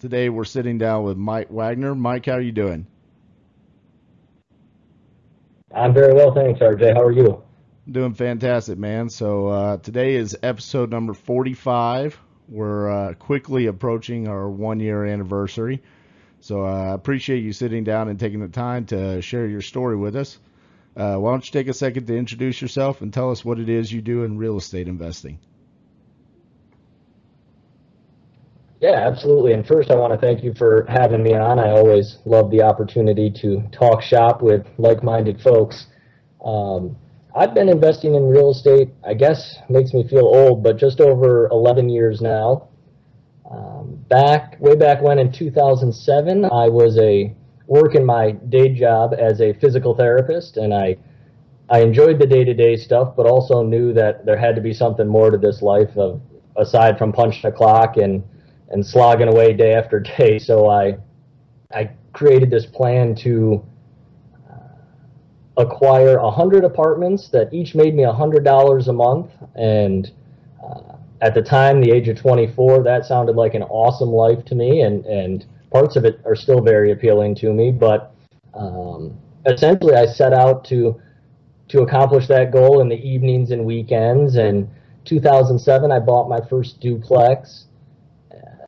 Today 0.00 0.28
we're 0.28 0.44
sitting 0.44 0.78
down 0.78 1.02
with 1.02 1.16
Mike 1.16 1.50
Wagner. 1.50 1.92
Mike, 1.92 2.26
how 2.26 2.34
are 2.34 2.40
you 2.40 2.52
doing? 2.52 2.86
I'm 5.74 5.92
very 5.92 6.14
well, 6.14 6.32
thanks, 6.32 6.60
RJ. 6.60 6.94
How 6.94 7.02
are 7.02 7.10
you? 7.10 7.42
Doing 7.90 8.14
fantastic, 8.14 8.78
man. 8.78 9.08
So 9.10 9.48
uh, 9.48 9.76
today 9.78 10.14
is 10.14 10.38
episode 10.40 10.90
number 10.90 11.14
45. 11.14 12.16
We're 12.48 12.90
uh, 12.90 13.14
quickly 13.14 13.66
approaching 13.66 14.28
our 14.28 14.48
one 14.48 14.78
year 14.78 15.04
anniversary. 15.04 15.82
So 16.40 16.64
uh, 16.64 16.90
I 16.90 16.94
appreciate 16.94 17.42
you 17.42 17.52
sitting 17.52 17.82
down 17.82 18.08
and 18.08 18.20
taking 18.20 18.38
the 18.38 18.48
time 18.48 18.86
to 18.86 19.20
share 19.20 19.48
your 19.48 19.62
story 19.62 19.96
with 19.96 20.14
us. 20.14 20.38
Uh, 20.96 21.16
why 21.16 21.32
don't 21.32 21.44
you 21.44 21.52
take 21.52 21.66
a 21.66 21.74
second 21.74 22.06
to 22.06 22.16
introduce 22.16 22.62
yourself 22.62 23.02
and 23.02 23.12
tell 23.12 23.32
us 23.32 23.44
what 23.44 23.58
it 23.58 23.68
is 23.68 23.92
you 23.92 24.00
do 24.00 24.22
in 24.22 24.38
real 24.38 24.58
estate 24.58 24.86
investing? 24.86 25.40
Yeah, 28.80 29.08
absolutely. 29.08 29.52
And 29.54 29.66
first, 29.66 29.90
I 29.90 29.96
want 29.96 30.12
to 30.12 30.18
thank 30.24 30.44
you 30.44 30.54
for 30.54 30.86
having 30.88 31.22
me 31.22 31.34
on. 31.34 31.58
I 31.58 31.70
always 31.70 32.18
love 32.24 32.50
the 32.50 32.62
opportunity 32.62 33.28
to 33.40 33.62
talk 33.72 34.02
shop 34.02 34.40
with 34.40 34.66
like 34.78 35.02
minded 35.02 35.40
folks. 35.40 35.86
Um, 36.44 36.96
I've 37.34 37.54
been 37.54 37.68
investing 37.68 38.14
in 38.14 38.28
real 38.28 38.50
estate, 38.50 38.90
I 39.04 39.14
guess 39.14 39.56
makes 39.68 39.92
me 39.92 40.06
feel 40.06 40.26
old, 40.26 40.62
but 40.62 40.76
just 40.76 41.00
over 41.00 41.48
11 41.50 41.88
years 41.88 42.20
now. 42.20 42.68
Um, 43.50 43.96
back 44.08 44.56
way 44.60 44.76
back 44.76 45.02
when 45.02 45.18
in 45.18 45.32
2007, 45.32 46.44
I 46.44 46.68
was 46.68 46.98
a 46.98 47.34
working 47.66 48.04
my 48.04 48.32
day 48.32 48.68
job 48.68 49.14
as 49.18 49.40
a 49.40 49.54
physical 49.54 49.94
therapist, 49.94 50.56
and 50.56 50.72
I 50.72 50.96
I 51.70 51.80
enjoyed 51.80 52.18
the 52.18 52.26
day 52.26 52.44
to 52.44 52.54
day 52.54 52.76
stuff, 52.76 53.14
but 53.16 53.26
also 53.26 53.62
knew 53.62 53.92
that 53.94 54.24
there 54.24 54.36
had 54.36 54.54
to 54.54 54.60
be 54.60 54.72
something 54.72 55.06
more 55.06 55.30
to 55.30 55.38
this 55.38 55.62
life 55.62 55.96
of 55.96 56.20
aside 56.56 56.98
from 56.98 57.12
punching 57.12 57.46
a 57.46 57.52
clock 57.52 57.96
and 57.96 58.22
and 58.70 58.84
slogging 58.84 59.28
away 59.28 59.52
day 59.52 59.74
after 59.74 60.00
day. 60.00 60.38
So 60.38 60.68
I 60.68 60.98
I 61.72 61.90
created 62.12 62.50
this 62.50 62.66
plan 62.66 63.14
to 63.16 63.64
uh, 64.50 65.62
acquire 65.62 66.16
a 66.16 66.30
hundred 66.30 66.64
apartments 66.64 67.28
that 67.28 67.52
each 67.52 67.74
made 67.74 67.94
me 67.94 68.04
a 68.04 68.12
hundred 68.12 68.44
dollars 68.44 68.88
a 68.88 68.92
month. 68.92 69.30
And 69.54 70.10
uh, 70.62 70.96
at 71.20 71.34
the 71.34 71.42
time, 71.42 71.80
the 71.80 71.90
age 71.90 72.08
of 72.08 72.16
24, 72.16 72.84
that 72.84 73.04
sounded 73.04 73.36
like 73.36 73.54
an 73.54 73.64
awesome 73.64 74.10
life 74.10 74.44
to 74.46 74.54
me, 74.54 74.82
and 74.82 75.04
and 75.06 75.44
parts 75.70 75.96
of 75.96 76.04
it 76.04 76.20
are 76.24 76.36
still 76.36 76.60
very 76.60 76.92
appealing 76.92 77.34
to 77.36 77.52
me. 77.52 77.70
But 77.70 78.14
um, 78.54 79.18
essentially, 79.46 79.94
I 79.94 80.06
set 80.06 80.32
out 80.32 80.64
to 80.66 81.00
to 81.68 81.82
accomplish 81.82 82.26
that 82.28 82.50
goal 82.50 82.80
in 82.80 82.88
the 82.88 82.96
evenings 82.96 83.50
and 83.50 83.64
weekends. 83.64 84.36
And 84.36 84.68
2007, 85.04 85.92
I 85.92 85.98
bought 85.98 86.28
my 86.28 86.40
first 86.48 86.80
duplex 86.80 87.66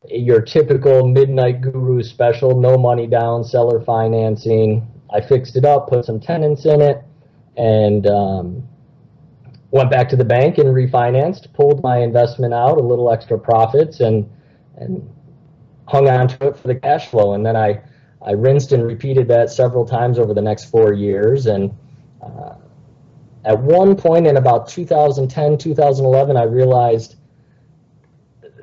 your 0.09 0.41
typical 0.41 1.07
midnight 1.07 1.61
guru 1.61 2.03
special, 2.03 2.59
no 2.59 2.79
money 2.79 3.07
down, 3.07 3.45
seller 3.45 3.81
financing. 3.81 4.87
I 5.13 5.21
fixed 5.21 5.57
it 5.57 5.65
up, 5.65 5.89
put 5.89 6.05
some 6.05 6.21
tenants 6.21 6.65
in 6.65 6.81
it, 6.81 7.03
and 7.57 8.07
um, 8.07 8.69
went 9.71 9.91
back 9.91 10.09
to 10.11 10.17
the 10.17 10.25
bank 10.25 10.59
and 10.59 10.69
refinanced, 10.69 11.53
pulled 11.53 11.83
my 11.83 11.99
investment 11.99 12.55
out, 12.55 12.79
a 12.79 12.83
little 12.83 13.13
extra 13.13 13.39
profits, 13.39 14.01
and 14.01 14.31
and 14.77 15.09
hung 15.87 16.09
on 16.09 16.29
to 16.29 16.49
it 16.49 16.57
for 16.57 16.69
the 16.69 16.75
cash 16.77 17.09
flow. 17.09 17.35
And 17.35 17.45
then 17.45 17.57
I 17.57 17.83
I 18.23 18.33
rinsed 18.33 18.73
and 18.73 18.87
repeated 18.87 19.29
that 19.29 19.51
several 19.51 19.85
times 19.85 20.19
over 20.19 20.33
the 20.33 20.43
next 20.43 20.67
four 20.67 20.93
years. 20.93 21.47
And 21.47 21.77
uh, 22.23 22.55
at 23.45 23.59
one 23.59 23.97
point 23.97 24.27
in 24.27 24.37
about 24.37 24.69
2010, 24.69 25.59
2011, 25.59 26.37
I 26.37 26.45
realized 26.45 27.17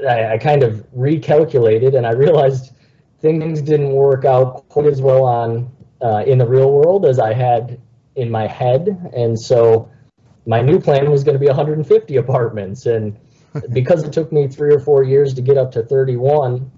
I, 0.07 0.33
I 0.33 0.37
kind 0.37 0.63
of 0.63 0.85
recalculated 0.95 1.95
and 1.95 2.05
I 2.05 2.11
realized 2.11 2.73
things 3.19 3.61
didn't 3.61 3.91
work 3.91 4.25
out 4.25 4.67
quite 4.69 4.87
as 4.87 5.01
well 5.01 5.23
on 5.23 5.71
uh, 6.01 6.23
in 6.25 6.37
the 6.37 6.47
real 6.47 6.71
world 6.71 7.05
as 7.05 7.19
I 7.19 7.33
had 7.33 7.79
in 8.15 8.29
my 8.29 8.47
head, 8.47 9.11
and 9.15 9.39
so 9.39 9.89
my 10.45 10.61
new 10.61 10.79
plan 10.79 11.09
was 11.09 11.23
going 11.23 11.33
to 11.33 11.39
be 11.39 11.47
150 11.47 12.15
apartments. 12.17 12.85
And 12.85 13.17
because 13.73 14.03
it 14.03 14.13
took 14.13 14.31
me 14.31 14.47
three 14.47 14.73
or 14.73 14.79
four 14.79 15.03
years 15.03 15.33
to 15.35 15.41
get 15.41 15.57
up 15.57 15.71
to 15.73 15.83
31, 15.83 16.71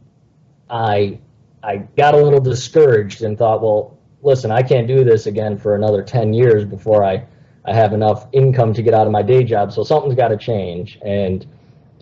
I 0.70 1.20
I 1.62 1.78
got 1.98 2.14
a 2.14 2.18
little 2.18 2.40
discouraged 2.40 3.22
and 3.22 3.38
thought, 3.38 3.62
well, 3.62 3.98
listen, 4.22 4.50
I 4.50 4.62
can't 4.62 4.88
do 4.88 5.04
this 5.04 5.26
again 5.26 5.58
for 5.58 5.76
another 5.76 6.02
10 6.02 6.34
years 6.34 6.66
before 6.66 7.04
I 7.04 7.26
I 7.66 7.74
have 7.74 7.94
enough 7.94 8.28
income 8.32 8.74
to 8.74 8.82
get 8.82 8.94
out 8.94 9.06
of 9.06 9.12
my 9.12 9.22
day 9.22 9.44
job. 9.44 9.74
So 9.74 9.84
something's 9.84 10.16
got 10.16 10.30
to 10.30 10.38
change, 10.38 10.98
and 11.06 11.46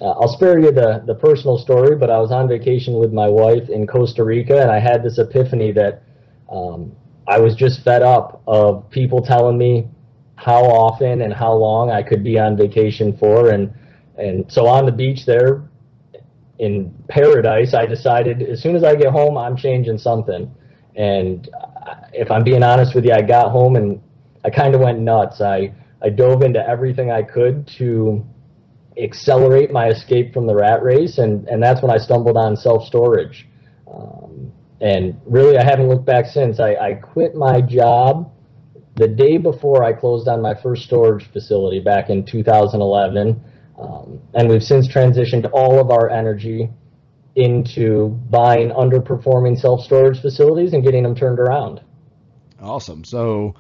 uh, 0.02 0.12
I'll 0.12 0.28
spare 0.28 0.60
you 0.60 0.72
the, 0.72 1.04
the 1.06 1.16
personal 1.16 1.58
story, 1.58 1.96
but 1.96 2.10
I 2.10 2.20
was 2.20 2.32
on 2.32 2.48
vacation 2.48 2.96
with 2.96 3.12
my 3.14 3.28
wife 3.28 3.70
in 3.70 3.88
Costa 3.88 4.24
Rica, 4.24 4.62
and 4.62 4.72
I 4.72 4.80
had 4.80 5.04
this 5.04 5.18
epiphany 5.18 5.72
that 5.74 6.04
um, 6.52 6.96
I 7.28 7.40
was 7.40 7.56
just 7.56 7.84
fed 7.84 8.04
up 8.04 8.42
of 8.48 8.90
people 8.90 9.22
telling 9.22 9.58
me 9.58 9.88
how 10.36 10.64
often 10.64 11.22
and 11.22 11.34
how 11.34 11.54
long 11.54 11.90
I 11.90 12.04
could 12.04 12.24
be 12.24 12.38
on 12.40 12.56
vacation 12.56 13.18
for, 13.18 13.50
and 13.50 13.74
and 14.18 14.52
so 14.52 14.68
on 14.68 14.86
the 14.86 14.92
beach 14.92 15.26
there 15.26 15.68
in 16.60 16.94
paradise, 17.08 17.74
I 17.74 17.86
decided 17.86 18.42
as 18.42 18.62
soon 18.62 18.76
as 18.76 18.84
I 18.84 18.96
get 18.96 19.12
home, 19.12 19.38
I'm 19.38 19.56
changing 19.56 19.98
something. 19.98 20.54
And 20.96 21.50
if 22.14 22.32
I'm 22.32 22.44
being 22.44 22.64
honest 22.64 22.96
with 22.96 23.06
you, 23.06 23.14
I 23.14 23.22
got 23.22 23.52
home 23.52 23.76
and 23.76 24.02
I 24.44 24.50
kind 24.50 24.74
of 24.74 24.82
went 24.82 25.00
nuts. 25.00 25.42
I 25.42 25.74
I 26.02 26.10
dove 26.10 26.44
into 26.44 26.68
everything 26.68 27.12
I 27.12 27.24
could 27.24 27.68
to 27.80 28.26
accelerate 29.02 29.72
my 29.72 29.88
escape 29.88 30.34
from 30.34 30.48
the 30.48 30.56
rat 30.56 30.84
race, 30.84 31.18
and 31.18 31.48
and 31.48 31.62
that's 31.62 31.82
when 31.82 31.92
I 31.92 31.98
stumbled 31.98 32.38
on 32.38 32.56
self 32.56 32.86
storage. 32.86 33.48
Um, 33.92 34.52
and 34.82 35.20
really, 35.26 35.58
I 35.58 35.64
haven't 35.64 35.88
looked 35.88 36.06
back 36.06 36.26
since. 36.26 36.60
I, 36.60 36.76
I 36.76 36.94
quit 36.94 37.36
my 37.36 37.62
job 37.62 38.32
the 38.96 39.08
day 39.08 39.38
before 39.38 39.84
I 39.84 39.94
closed 39.94 40.28
on 40.28 40.42
my 40.42 40.54
first 40.62 40.84
storage 40.84 41.32
facility 41.32 41.80
back 41.80 42.10
in 42.10 42.26
2011, 42.26 43.42
um, 43.80 44.20
and 44.34 44.50
we've 44.50 44.64
since 44.64 44.88
transitioned 44.88 45.50
all 45.54 45.80
of 45.80 45.92
our 45.92 46.10
energy 46.10 46.70
into 47.36 48.10
buying 48.30 48.70
underperforming 48.70 49.60
self 49.60 49.82
storage 49.82 50.20
facilities 50.22 50.74
and 50.74 50.84
getting 50.84 51.04
them 51.04 51.16
turned 51.16 51.40
around. 51.40 51.82
Awesome. 52.60 53.04
So 53.04 53.56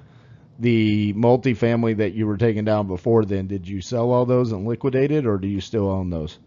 the 0.59 1.13
multifamily 1.13 1.97
that 1.97 2.13
you 2.13 2.25
were 2.25 2.37
taking 2.37 2.65
down 2.65 2.87
before 2.87 3.25
then, 3.25 3.47
did 3.47 3.67
you 3.67 3.81
sell 3.81 4.11
all 4.11 4.25
those 4.25 4.51
and 4.51 4.65
liquidate 4.65 5.11
it, 5.11 5.25
or 5.25 5.37
do 5.37 5.47
you 5.47 5.61
still 5.61 5.89
own 5.89 6.09
those? 6.09 6.39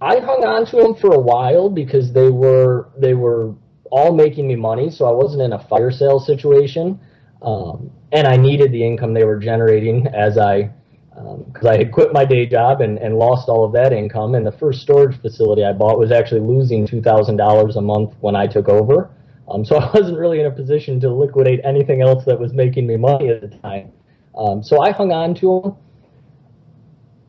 I 0.00 0.18
hung 0.18 0.44
on 0.44 0.66
to 0.66 0.76
them 0.76 0.94
for 0.94 1.14
a 1.14 1.18
while 1.18 1.68
because 1.68 2.12
they 2.12 2.30
were 2.30 2.88
they 2.98 3.14
were 3.14 3.54
all 3.90 4.14
making 4.14 4.48
me 4.48 4.56
money, 4.56 4.90
so 4.90 5.04
I 5.04 5.12
wasn't 5.12 5.42
in 5.42 5.52
a 5.52 5.58
fire 5.58 5.90
sale 5.90 6.20
situation, 6.20 6.98
um, 7.42 7.90
and 8.12 8.26
I 8.26 8.36
needed 8.36 8.72
the 8.72 8.84
income 8.84 9.12
they 9.12 9.24
were 9.24 9.38
generating 9.38 10.06
as 10.08 10.38
I 10.38 10.70
because 11.12 11.66
um, 11.66 11.68
I 11.68 11.76
had 11.76 11.92
quit 11.92 12.12
my 12.14 12.24
day 12.24 12.46
job 12.46 12.80
and, 12.80 12.96
and 12.98 13.16
lost 13.16 13.48
all 13.48 13.64
of 13.64 13.72
that 13.72 13.92
income. 13.92 14.34
And 14.34 14.46
the 14.46 14.52
first 14.52 14.80
storage 14.80 15.20
facility 15.20 15.64
I 15.64 15.72
bought 15.72 15.98
was 15.98 16.12
actually 16.12 16.40
losing 16.40 16.86
two 16.86 17.02
thousand 17.02 17.36
dollars 17.36 17.76
a 17.76 17.82
month 17.82 18.14
when 18.20 18.34
I 18.34 18.46
took 18.46 18.68
over. 18.68 19.10
Um, 19.50 19.64
so 19.64 19.76
I 19.76 19.90
wasn't 19.92 20.18
really 20.18 20.40
in 20.40 20.46
a 20.46 20.50
position 20.50 21.00
to 21.00 21.12
liquidate 21.12 21.60
anything 21.64 22.02
else 22.02 22.24
that 22.26 22.38
was 22.38 22.52
making 22.52 22.86
me 22.86 22.96
money 22.96 23.28
at 23.28 23.40
the 23.40 23.48
time. 23.48 23.92
Um, 24.36 24.62
so 24.62 24.82
I 24.82 24.92
hung 24.92 25.12
on 25.12 25.34
to 25.36 25.60
them. 25.60 25.76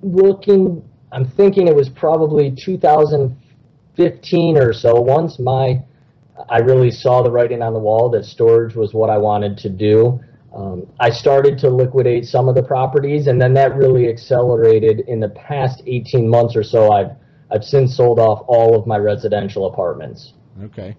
Looking, 0.04 0.84
I'm 1.12 1.26
thinking 1.26 1.68
it 1.68 1.76
was 1.76 1.90
probably 1.90 2.56
2015 2.56 4.58
or 4.58 4.74
so. 4.74 5.00
Once 5.00 5.40
my, 5.40 5.84
I 6.50 6.60
really 6.60 6.92
saw 6.92 7.22
the 7.22 7.32
writing 7.32 7.62
on 7.62 7.74
the 7.74 7.80
wall 7.80 8.10
that 8.12 8.26
storage 8.26 8.76
was 8.76 8.94
what 8.94 9.10
I 9.10 9.18
wanted 9.18 9.58
to 9.60 9.70
do. 9.70 10.20
Um, 10.56 10.86
I 11.00 11.10
started 11.10 11.58
to 11.60 11.70
liquidate 11.70 12.26
some 12.26 12.50
of 12.50 12.56
the 12.56 12.64
properties, 12.64 13.28
and 13.28 13.42
then 13.42 13.54
that 13.54 13.74
really 13.76 14.10
accelerated 14.10 15.02
in 15.08 15.22
the 15.22 15.30
past 15.30 15.82
18 15.86 16.28
months 16.28 16.58
or 16.58 16.64
so. 16.64 16.92
I've 16.92 17.12
I've 17.52 17.64
since 17.64 17.96
sold 17.96 18.20
off 18.20 18.44
all 18.48 18.78
of 18.78 18.86
my 18.88 18.98
residential 18.98 19.68
apartments. 19.68 20.34
Okay. 20.64 20.98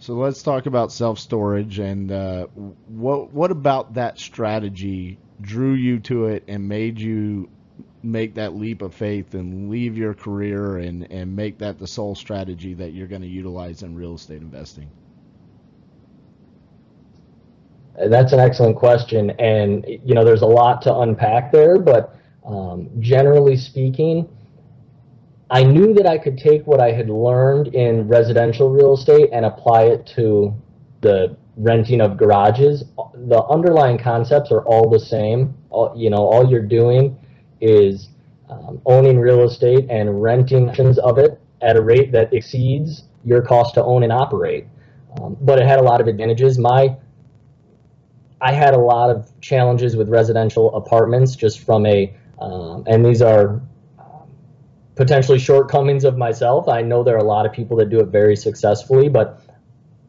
So 0.00 0.14
let's 0.14 0.42
talk 0.42 0.64
about 0.64 0.92
self 0.92 1.18
storage 1.18 1.78
and 1.78 2.10
uh, 2.10 2.46
what 2.88 3.34
what 3.34 3.50
about 3.50 3.94
that 3.94 4.18
strategy 4.18 5.18
drew 5.42 5.74
you 5.74 6.00
to 6.00 6.26
it 6.26 6.44
and 6.48 6.66
made 6.66 6.98
you 6.98 7.50
make 8.02 8.34
that 8.36 8.56
leap 8.56 8.80
of 8.80 8.94
faith 8.94 9.34
and 9.34 9.68
leave 9.68 9.98
your 9.98 10.14
career 10.14 10.78
and, 10.78 11.10
and 11.12 11.36
make 11.36 11.58
that 11.58 11.78
the 11.78 11.86
sole 11.86 12.14
strategy 12.14 12.72
that 12.72 12.94
you're 12.94 13.06
going 13.08 13.20
to 13.20 13.28
utilize 13.28 13.82
in 13.82 13.94
real 13.94 14.14
estate 14.14 14.40
investing? 14.40 14.88
That's 18.08 18.32
an 18.32 18.40
excellent 18.40 18.76
question, 18.76 19.30
and 19.32 19.84
you 19.86 20.14
know 20.14 20.24
there's 20.24 20.40
a 20.40 20.46
lot 20.46 20.80
to 20.82 20.96
unpack 20.96 21.52
there. 21.52 21.78
But 21.78 22.16
um, 22.46 22.88
generally 23.00 23.58
speaking, 23.58 24.26
I 25.50 25.64
knew 25.64 25.92
that 25.94 26.06
I 26.06 26.16
could 26.16 26.38
take 26.38 26.66
what 26.66 26.80
I 26.80 26.92
had 26.92 27.10
learned 27.10 27.74
in 27.74 28.06
residential 28.06 28.70
real 28.70 28.94
estate 28.94 29.30
and 29.32 29.44
apply 29.44 29.84
it 29.84 30.06
to 30.14 30.54
the 31.00 31.36
renting 31.56 32.00
of 32.00 32.16
garages. 32.16 32.84
The 33.14 33.42
underlying 33.44 33.98
concepts 33.98 34.52
are 34.52 34.62
all 34.62 34.88
the 34.88 35.00
same. 35.00 35.54
All, 35.70 35.92
you 35.96 36.08
know, 36.08 36.18
all 36.18 36.48
you're 36.48 36.62
doing 36.62 37.18
is 37.60 38.10
um, 38.48 38.80
owning 38.86 39.18
real 39.18 39.42
estate 39.42 39.86
and 39.90 40.22
renting 40.22 40.70
of 41.00 41.18
it 41.18 41.40
at 41.60 41.76
a 41.76 41.82
rate 41.82 42.12
that 42.12 42.32
exceeds 42.32 43.04
your 43.24 43.42
cost 43.42 43.74
to 43.74 43.84
own 43.84 44.04
and 44.04 44.12
operate. 44.12 44.66
Um, 45.20 45.36
but 45.40 45.58
it 45.60 45.66
had 45.66 45.80
a 45.80 45.82
lot 45.82 46.00
of 46.00 46.06
advantages. 46.06 46.58
My 46.58 46.96
I 48.40 48.52
had 48.52 48.72
a 48.72 48.78
lot 48.78 49.10
of 49.10 49.30
challenges 49.40 49.96
with 49.96 50.08
residential 50.08 50.74
apartments 50.74 51.36
just 51.36 51.60
from 51.60 51.84
a, 51.84 52.16
um, 52.40 52.84
and 52.86 53.04
these 53.04 53.20
are 53.20 53.60
potentially 54.94 55.38
shortcomings 55.38 56.04
of 56.04 56.16
myself. 56.16 56.68
I 56.68 56.82
know 56.82 57.02
there 57.02 57.14
are 57.16 57.24
a 57.24 57.24
lot 57.24 57.46
of 57.46 57.52
people 57.52 57.76
that 57.78 57.90
do 57.90 58.00
it 58.00 58.06
very 58.06 58.36
successfully, 58.36 59.08
but 59.08 59.42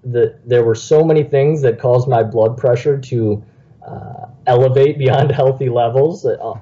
the, 0.03 0.39
there 0.45 0.63
were 0.63 0.75
so 0.75 1.03
many 1.03 1.23
things 1.23 1.61
that 1.61 1.79
caused 1.79 2.07
my 2.07 2.23
blood 2.23 2.57
pressure 2.57 2.99
to 2.99 3.43
uh, 3.87 4.25
elevate 4.47 4.97
beyond 4.97 5.31
healthy 5.41 5.69
levels. 5.69 6.25
Uh, 6.25 6.53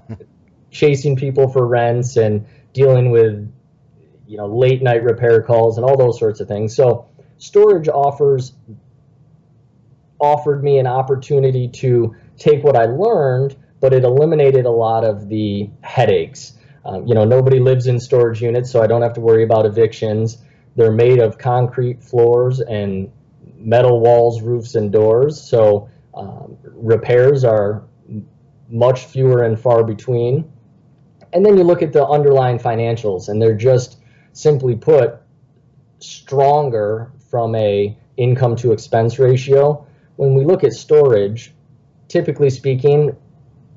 chasing 0.71 1.15
people 1.15 1.47
for 1.47 1.65
rents 1.65 2.17
and 2.17 2.45
dealing 2.73 3.11
with 3.11 3.51
you 4.27 4.37
know 4.37 4.45
late 4.45 4.81
night 4.81 5.03
repair 5.03 5.41
calls 5.41 5.77
and 5.77 5.85
all 5.85 5.97
those 5.97 6.19
sorts 6.19 6.39
of 6.39 6.47
things. 6.47 6.75
So 6.75 7.07
storage 7.37 7.87
offers 7.87 8.53
offered 10.19 10.63
me 10.63 10.77
an 10.79 10.87
opportunity 10.87 11.67
to 11.67 12.15
take 12.37 12.63
what 12.63 12.75
I 12.75 12.85
learned, 12.85 13.55
but 13.79 13.93
it 13.93 14.03
eliminated 14.03 14.65
a 14.65 14.71
lot 14.71 15.03
of 15.03 15.29
the 15.29 15.69
headaches. 15.81 16.53
Um, 16.89 17.05
you 17.05 17.13
know, 17.13 17.23
nobody 17.23 17.59
lives 17.59 17.85
in 17.85 17.99
storage 17.99 18.41
units, 18.41 18.71
so 18.71 18.81
I 18.81 18.87
don't 18.87 19.03
have 19.03 19.13
to 19.13 19.21
worry 19.21 19.43
about 19.43 19.67
evictions. 19.67 20.39
They're 20.75 20.91
made 20.91 21.19
of 21.19 21.37
concrete 21.37 22.03
floors 22.03 22.61
and 22.61 23.11
metal 23.55 23.99
walls, 23.99 24.41
roofs, 24.41 24.73
and 24.73 24.91
doors, 24.91 25.39
so 25.39 25.87
um, 26.15 26.57
repairs 26.63 27.43
are 27.43 27.83
much 28.69 29.05
fewer 29.05 29.43
and 29.43 29.59
far 29.59 29.83
between. 29.83 30.51
And 31.31 31.45
then 31.45 31.57
you 31.57 31.63
look 31.63 31.83
at 31.83 31.93
the 31.93 32.03
underlying 32.07 32.57
financials, 32.57 33.29
and 33.29 33.39
they're 33.39 33.53
just 33.53 33.99
simply 34.33 34.75
put 34.75 35.19
stronger 35.99 37.11
from 37.29 37.53
a 37.53 37.95
income 38.17 38.55
to 38.55 38.71
expense 38.71 39.19
ratio. 39.19 39.85
When 40.15 40.33
we 40.33 40.43
look 40.43 40.63
at 40.63 40.73
storage, 40.73 41.53
typically 42.07 42.49
speaking, 42.49 43.15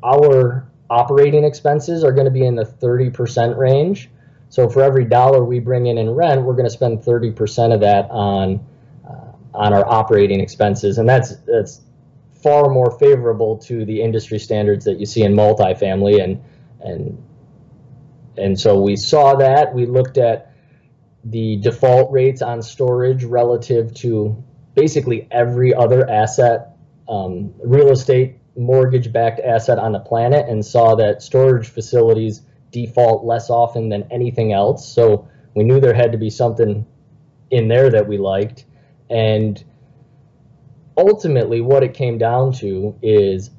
our 0.02 0.71
operating 0.92 1.42
expenses 1.44 2.04
are 2.04 2.12
going 2.12 2.26
to 2.26 2.30
be 2.30 2.44
in 2.44 2.54
the 2.54 2.64
30% 2.64 3.56
range. 3.56 4.10
So 4.50 4.68
for 4.68 4.82
every 4.82 5.06
dollar 5.06 5.42
we 5.42 5.58
bring 5.58 5.86
in 5.86 5.96
in 5.96 6.10
rent, 6.10 6.42
we're 6.42 6.52
going 6.52 6.66
to 6.66 6.70
spend 6.70 6.98
30% 6.98 7.72
of 7.72 7.80
that 7.80 8.10
on 8.10 8.64
uh, 9.08 9.32
on 9.54 9.72
our 9.72 9.88
operating 9.88 10.40
expenses, 10.40 10.98
and 10.98 11.08
that's 11.08 11.36
that's 11.46 11.80
far 12.42 12.68
more 12.68 12.90
favorable 12.98 13.56
to 13.56 13.86
the 13.86 14.02
industry 14.02 14.38
standards 14.38 14.84
that 14.84 14.98
you 15.00 15.06
see 15.06 15.22
in 15.22 15.32
multifamily 15.32 16.22
and 16.22 16.42
and 16.80 17.22
and 18.36 18.60
so 18.60 18.78
we 18.78 18.96
saw 18.96 19.36
that. 19.36 19.74
We 19.74 19.86
looked 19.86 20.18
at 20.18 20.54
the 21.24 21.56
default 21.56 22.12
rates 22.12 22.42
on 22.42 22.60
storage 22.60 23.24
relative 23.24 23.94
to 23.94 24.44
basically 24.74 25.28
every 25.30 25.72
other 25.74 26.08
asset, 26.08 26.76
um, 27.08 27.54
real 27.64 27.90
estate, 27.90 28.41
mortgage 28.56 29.12
backed 29.12 29.40
asset 29.40 29.78
on 29.78 29.92
the 29.92 30.00
planet, 30.00 30.48
and 30.48 30.64
saw 30.64 30.94
that 30.96 31.22
storage 31.22 31.68
facilities 31.68 32.42
default 32.70 33.24
less 33.24 33.50
often 33.50 33.88
than 33.88 34.06
anything 34.10 34.52
else. 34.52 34.92
So 34.92 35.28
we 35.54 35.64
knew 35.64 35.80
there 35.80 35.94
had 35.94 36.12
to 36.12 36.18
be 36.18 36.30
something 36.30 36.86
in 37.50 37.68
there 37.68 37.90
that 37.90 38.08
we 38.08 38.18
liked. 38.18 38.64
And 39.10 39.62
ultimately, 40.96 41.60
what 41.60 41.82
it 41.82 41.94
came 41.94 42.18
down 42.18 42.52
to 42.54 42.96
is 43.02 43.50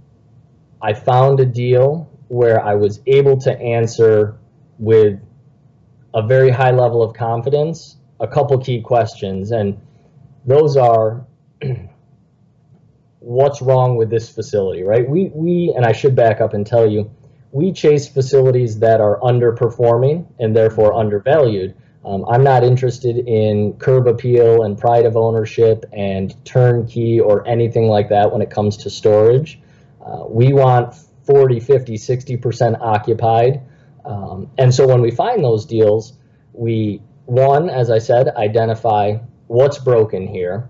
I 0.82 0.94
found 0.94 1.40
a 1.40 1.46
deal 1.46 2.10
where 2.28 2.64
I 2.64 2.76
was 2.76 3.02
able 3.06 3.38
to 3.42 3.58
answer 3.60 4.38
with 4.80 5.20
a 6.14 6.26
very 6.26 6.50
high 6.50 6.72
level 6.72 7.02
of 7.02 7.16
confidence 7.16 7.98
a 8.20 8.28
couple 8.28 8.58
key 8.60 8.82
questions, 8.82 9.52
and 9.52 9.80
those 10.46 10.78
are 10.78 11.26
what's 13.24 13.62
wrong 13.62 13.96
with 13.96 14.10
this 14.10 14.30
facility, 14.30 14.84
right? 14.84 15.10
We, 15.10 15.32
we, 15.34 15.74
and 15.76 15.86
I 15.86 15.94
should 15.94 16.16
back 16.16 16.42
up 16.42 16.54
and 16.54 16.68
tell 16.68 16.90
you, 16.90 17.10
we 17.52 17.72
chase 17.72 18.08
facilities 18.08 18.80
that 18.80 19.00
are 19.00 19.20
underperforming 19.22 20.26
and 20.40 20.56
therefore 20.56 20.94
undervalued. 20.94 21.74
Um, 22.04 22.26
I'm 22.28 22.44
not 22.44 22.66
interested 22.66 23.18
in 23.18 23.74
curb 23.74 24.08
appeal 24.08 24.64
and 24.64 24.78
pride 24.78 25.06
of 25.06 25.16
ownership 25.16 25.86
and 25.94 26.36
turnkey 26.44 27.20
or 27.20 27.48
anything 27.48 27.88
like 27.88 28.10
that 28.10 28.30
when 28.30 28.42
it 28.42 28.50
comes 28.50 28.76
to 28.78 28.90
storage. 28.90 29.62
Uh, 30.06 30.26
we 30.28 30.52
want 30.52 30.96
40, 31.26 31.62
50, 31.62 31.94
60% 31.96 32.78
occupied. 32.82 33.62
Um, 34.04 34.50
and 34.58 34.74
so 34.74 34.86
when 34.86 35.02
we 35.02 35.12
find 35.12 35.42
those 35.42 35.66
deals, 35.66 36.14
we, 36.52 37.02
one, 37.26 37.70
as 37.70 37.90
I 37.90 38.00
said, 38.00 38.36
identify 38.36 39.14
what's 39.48 39.78
broken 39.78 40.28
here. 40.28 40.70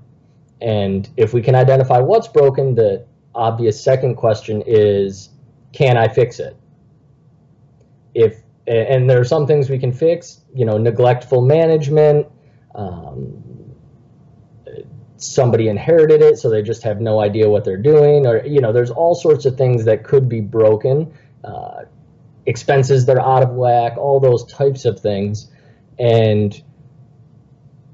And 0.64 1.10
if 1.18 1.34
we 1.34 1.42
can 1.42 1.56
identify 1.56 2.00
what's 2.00 2.28
broken, 2.28 2.76
the 2.76 3.06
obvious 3.36 3.84
second 3.84 4.16
question 4.16 4.64
is, 4.66 5.30
can 5.74 5.98
I 5.98 6.08
fix 6.08 6.40
it? 6.40 6.56
If 8.14 8.42
and 8.66 9.10
there 9.10 9.20
are 9.20 9.26
some 9.26 9.46
things 9.46 9.70
we 9.70 9.78
can 9.78 9.92
fix, 9.92 10.40
you 10.56 10.66
know, 10.66 10.78
neglectful 10.78 11.42
management. 11.42 12.28
Um, 12.76 13.44
somebody 15.18 15.68
inherited 15.68 16.22
it, 16.22 16.38
so 16.38 16.50
they 16.50 16.62
just 16.62 16.84
have 16.84 17.02
no 17.02 17.20
idea 17.20 17.50
what 17.50 17.66
they're 17.66 17.78
doing, 17.78 18.26
or 18.26 18.46
you 18.46 18.62
know, 18.62 18.72
there's 18.72 18.92
all 18.92 19.16
sorts 19.16 19.46
of 19.46 19.58
things 19.58 19.84
that 19.86 20.06
could 20.06 20.30
be 20.30 20.40
broken. 20.40 21.14
Uh, 21.44 21.82
expenses 22.46 23.06
that 23.06 23.18
are 23.18 23.38
out 23.38 23.44
of 23.44 23.52
whack, 23.52 23.98
all 23.98 24.20
those 24.20 24.46
types 24.46 24.86
of 24.86 25.00
things. 25.00 25.50
And 26.00 26.62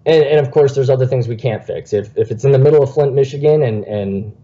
and, 0.10 0.24
and 0.24 0.40
of 0.46 0.52
course 0.52 0.76
there's 0.76 0.90
other 0.90 1.06
things 1.06 1.28
we 1.28 1.36
can't 1.36 1.64
fix. 1.64 1.94
If 1.94 2.18
if 2.18 2.32
it's 2.32 2.44
in 2.44 2.52
the 2.52 2.60
middle 2.60 2.84
of 2.84 2.94
Flint, 2.94 3.14
Michigan 3.14 3.64
and 3.64 3.84
and 3.86 4.36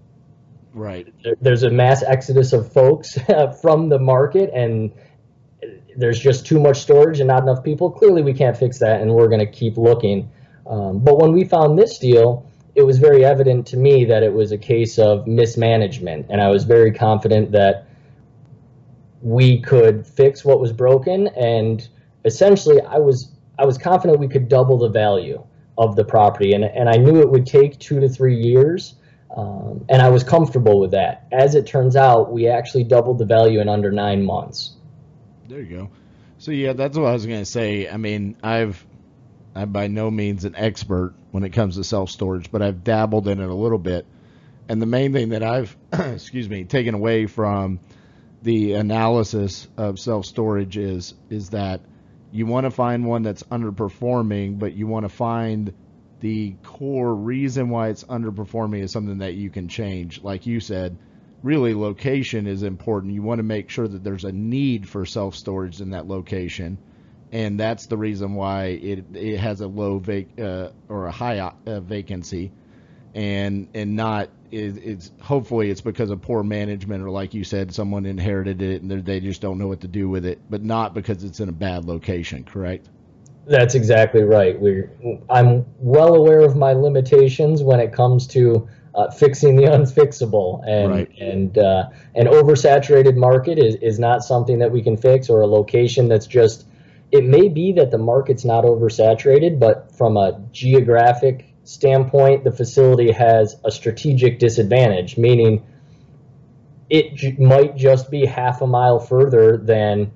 right 0.74 1.08
there's 1.40 1.64
a 1.64 1.70
mass 1.70 2.04
exodus 2.04 2.52
of 2.52 2.72
folks 2.72 3.18
from 3.62 3.90
the 3.90 4.00
market 4.00 4.52
and 4.54 4.92
there's 5.98 6.20
just 6.20 6.46
too 6.46 6.60
much 6.60 6.78
storage 6.78 7.20
and 7.20 7.28
not 7.28 7.42
enough 7.42 7.64
people, 7.64 7.90
clearly 7.90 8.22
we 8.22 8.34
can't 8.34 8.58
fix 8.58 8.80
that 8.80 9.02
and 9.02 9.14
we're 9.14 9.30
going 9.30 9.40
to 9.40 9.52
keep 9.52 9.78
looking. 9.78 10.30
Um, 10.68 11.00
but 11.00 11.18
when 11.20 11.32
we 11.32 11.46
found 11.46 11.80
this 11.80 11.98
deal, 11.98 12.46
it 12.76 12.82
was 12.82 13.00
very 13.00 13.24
evident 13.24 13.66
to 13.68 13.78
me 13.78 14.04
that 14.06 14.22
it 14.22 14.34
was 14.34 14.52
a 14.52 14.58
case 14.58 15.00
of 15.00 15.26
mismanagement. 15.26 16.26
And 16.30 16.42
I 16.42 16.50
was 16.50 16.66
very 16.66 16.92
confident 16.92 17.54
that 17.54 17.88
we 19.22 19.62
could 19.62 20.06
fix 20.06 20.44
what 20.44 20.60
was 20.60 20.74
broken 20.74 21.28
and 21.30 21.88
essentially 22.26 22.82
I 22.82 22.98
was 22.98 23.32
I 23.58 23.66
was 23.66 23.78
confident 23.78 24.20
we 24.20 24.28
could 24.28 24.50
double 24.50 24.78
the 24.78 24.90
value 24.90 25.44
of 25.78 25.96
the 25.96 26.04
property 26.04 26.54
and, 26.54 26.64
and 26.64 26.90
I 26.90 26.96
knew 26.96 27.20
it 27.20 27.30
would 27.30 27.46
take 27.46 27.80
two 27.80 28.00
to 28.00 28.10
three 28.10 28.36
years 28.36 28.96
um, 29.36 29.86
and 29.90 30.02
I 30.02 30.10
was 30.10 30.24
comfortable 30.24 30.80
with 30.80 30.92
that. 30.92 31.28
As 31.32 31.56
it 31.56 31.68
turns 31.68 31.96
out, 31.96 32.32
we 32.32 32.48
actually 32.48 32.86
doubled 32.86 33.18
the 33.18 33.26
value 33.26 33.60
in 33.60 33.68
under 33.68 33.92
nine 33.92 34.24
months. 34.24 34.76
There 35.48 35.60
you 35.60 35.78
go. 35.78 35.90
So 36.38 36.52
yeah, 36.52 36.74
that's 36.74 36.98
what 36.98 37.08
I 37.08 37.14
was 37.14 37.26
gonna 37.26 37.46
say. 37.46 37.90
I 37.90 37.98
mean, 37.98 38.38
I've 38.44 38.84
I'm 39.54 39.72
by 39.72 39.88
no 39.88 40.10
means 40.10 40.46
an 40.46 40.56
expert 40.56 41.14
when 41.32 41.44
it 41.44 41.52
comes 41.52 41.76
to 41.76 41.84
self 41.84 42.10
storage, 42.10 42.52
but 42.52 42.62
I've 42.62 42.84
dabbled 42.84 43.28
in 43.28 43.40
it 43.40 43.50
a 43.50 43.54
little 43.54 43.78
bit. 43.78 44.06
And 44.68 44.82
the 44.82 44.86
main 44.86 45.14
thing 45.14 45.30
that 45.30 45.44
I've 45.44 45.76
excuse 45.94 46.50
me 46.50 46.64
taken 46.64 46.96
away 46.96 47.26
from 47.26 47.80
the 48.42 48.74
analysis 48.74 49.68
of 49.76 50.00
self 50.00 50.26
storage 50.26 50.78
is 50.78 51.14
is 51.30 51.50
that 51.50 51.82
you 52.36 52.46
want 52.46 52.66
to 52.66 52.72
find 52.72 53.06
one 53.06 53.24
that's 53.24 53.44
underperforming, 53.44 54.60
but 54.60 54.74
you 54.74 54.88
want 54.88 55.06
to 55.06 55.10
find 55.10 55.74
the 56.20 56.54
core 56.64 57.16
reason 57.16 57.70
why 57.70 57.88
it's 57.88 58.04
underperforming 58.04 58.82
is 58.82 58.92
something 58.92 59.20
that 59.20 59.36
you 59.36 59.50
can 59.50 59.70
change. 59.70 60.22
Like 60.22 60.46
you 60.46 60.60
said, 60.60 60.98
really 61.44 61.74
location 61.74 62.46
is 62.46 62.64
important. 62.64 63.14
You 63.14 63.22
want 63.22 63.40
to 63.40 63.44
make 63.44 63.70
sure 63.70 63.88
that 63.88 64.04
there's 64.04 64.26
a 64.26 64.34
need 64.34 64.90
for 64.90 65.06
self 65.06 65.34
storage 65.36 65.80
in 65.80 65.92
that 65.92 66.08
location, 66.08 66.78
and 67.32 67.58
that's 67.58 67.86
the 67.86 67.98
reason 67.98 68.34
why 68.34 68.66
it 68.66 69.06
it 69.14 69.38
has 69.38 69.62
a 69.62 69.68
low 69.68 70.00
vac 70.00 70.26
uh, 70.38 70.72
or 70.90 71.06
a 71.06 71.12
high 71.12 71.40
uh, 71.40 71.80
vacancy. 71.80 72.52
And 73.16 73.70
and 73.74 73.96
not 73.96 74.30
it, 74.52 74.78
it's 74.78 75.12
hopefully 75.22 75.72
it's 75.72 75.82
because 75.82 76.12
of 76.12 76.22
poor 76.22 76.44
management 76.44 77.02
or 77.02 77.10
like 77.10 77.34
you 77.34 77.44
said 77.44 77.74
someone 77.74 78.06
inherited 78.06 78.62
it 78.62 78.82
and 78.82 78.92
they 79.06 79.20
just 79.20 79.42
don't 79.42 79.58
know 79.58 79.68
what 79.68 79.80
to 79.82 79.88
do 79.88 80.10
with 80.10 80.26
it 80.26 80.40
but 80.50 80.62
not 80.62 80.94
because 80.94 81.24
it's 81.24 81.40
in 81.40 81.50
a 81.50 81.54
bad 81.54 81.86
location 81.86 82.44
correct 82.44 82.90
that's 83.48 83.74
exactly 83.74 84.22
right 84.22 84.60
we're 84.60 84.92
i'm 85.30 85.66
well 85.80 86.16
aware 86.16 86.42
of 86.42 86.58
my 86.58 86.74
limitations 86.74 87.64
when 87.64 87.80
it 87.80 87.94
comes 87.94 88.28
to 88.28 88.68
uh, 88.96 89.10
fixing 89.12 89.56
the 89.56 89.64
unfixable 89.66 90.62
and 90.68 90.92
right. 90.92 91.12
and 91.18 91.58
uh, 91.58 91.88
an 92.16 92.28
oversaturated 92.28 93.16
market 93.16 93.58
is, 93.58 93.76
is 93.76 93.98
not 93.98 94.24
something 94.24 94.60
that 94.60 94.72
we 94.72 94.82
can 94.82 94.98
fix 94.98 95.30
or 95.30 95.42
a 95.42 95.48
location 95.48 96.10
that's 96.10 96.28
just 96.28 96.68
it 97.12 97.24
may 97.24 97.48
be 97.48 97.72
that 97.72 97.92
the 97.92 97.98
market's 97.98 98.44
not 98.44 98.66
oversaturated 98.66 99.58
but 99.58 99.90
from 99.96 100.18
a 100.18 100.42
geographic 100.52 101.55
standpoint, 101.66 102.44
the 102.44 102.52
facility 102.52 103.12
has 103.12 103.58
a 103.66 103.72
strategic 103.72 104.40
disadvantage, 104.40 105.18
meaning 105.18 105.66
it 106.90 107.40
might 107.40 107.76
just 107.76 108.12
be 108.12 108.26
half 108.26 108.62
a 108.62 108.68
mile 108.68 109.00
further 109.00 109.58
than 109.58 110.12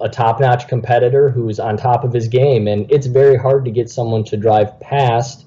a 0.00 0.08
top 0.08 0.40
notch 0.40 0.68
competitor 0.68 1.30
who's 1.30 1.58
on 1.58 1.78
top 1.78 2.04
of 2.04 2.12
his 2.12 2.28
game. 2.28 2.68
And 2.68 2.90
it's 2.92 3.06
very 3.06 3.36
hard 3.36 3.64
to 3.64 3.70
get 3.70 3.88
someone 3.88 4.24
to 4.24 4.36
drive 4.36 4.78
past 4.78 5.46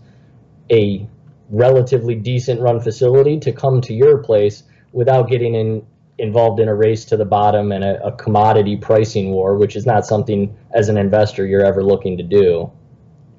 a 0.72 1.08
relatively 1.50 2.15
decent 2.15 2.60
run 2.60 2.82
facility 2.82 3.39
to 3.41 3.51
come 3.51 3.82
to 3.82 3.94
your 3.94 4.17
place 4.17 4.63
without 4.91 5.29
getting 5.29 5.53
in, 5.53 5.86
involved 6.17 6.60
in 6.60 6.67
a 6.67 6.75
race 6.75 7.06
to 7.06 7.17
the 7.17 7.25
bottom 7.25 7.72
and 7.72 7.84
a, 7.84 8.08
a 8.08 8.12
commodity 8.13 8.75
pricing 8.75 9.29
war, 9.29 9.56
which 9.56 9.75
is 9.75 9.86
not 9.86 10.06
something 10.06 10.58
as 10.74 10.89
an 10.89 10.98
investor 10.98 11.46
you're 11.46 11.63
ever 11.63 11.84
looking 11.84 12.17
to 12.17 12.24
do. 12.24 12.72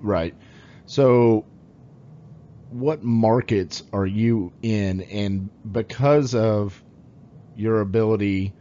Right. 0.01 0.35
So 0.87 1.45
what 2.71 3.03
markets 3.03 3.83
are 3.93 4.07
you 4.07 4.53
in? 4.63 5.03
And 5.03 5.51
because 5.71 6.35
of 6.35 6.83
your 7.57 7.81
ability 7.81 8.53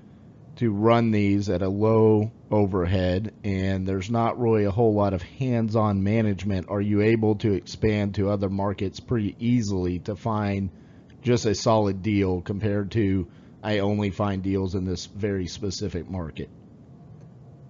to 0.57 0.71
run 0.71 1.11
these 1.11 1.49
at 1.49 1.61
a 1.61 1.69
low 1.69 2.31
overhead 2.49 3.33
and 3.43 3.87
there's 3.87 4.09
not 4.09 4.39
really 4.39 4.63
a 4.63 4.71
whole 4.71 4.93
lot 4.93 5.13
of 5.13 5.21
hands-on 5.21 6.03
management 6.03 6.67
are 6.69 6.81
you 6.81 7.01
able 7.01 7.35
to 7.35 7.53
expand 7.53 8.15
to 8.15 8.29
other 8.29 8.49
markets 8.49 8.99
pretty 8.99 9.35
easily 9.37 9.99
to 9.99 10.15
find 10.15 10.69
just 11.21 11.45
a 11.45 11.53
solid 11.53 12.01
deal 12.01 12.41
compared 12.41 12.89
to 12.91 13.27
I 13.61 13.79
only 13.79 14.11
find 14.11 14.41
deals 14.41 14.75
in 14.75 14.85
this 14.85 15.05
very 15.05 15.45
specific 15.47 16.09
market 16.09 16.49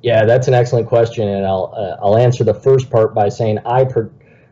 yeah 0.02 0.26
that's 0.26 0.48
an 0.48 0.54
excellent 0.54 0.88
question 0.88 1.28
and 1.28 1.46
I'll 1.46 1.74
uh, 1.76 2.06
I'll 2.06 2.18
answer 2.18 2.44
the 2.44 2.54
first 2.54 2.90
part 2.90 3.14
by 3.16 3.30
saying 3.30 3.60
I 3.66 3.86
per- 3.86 4.12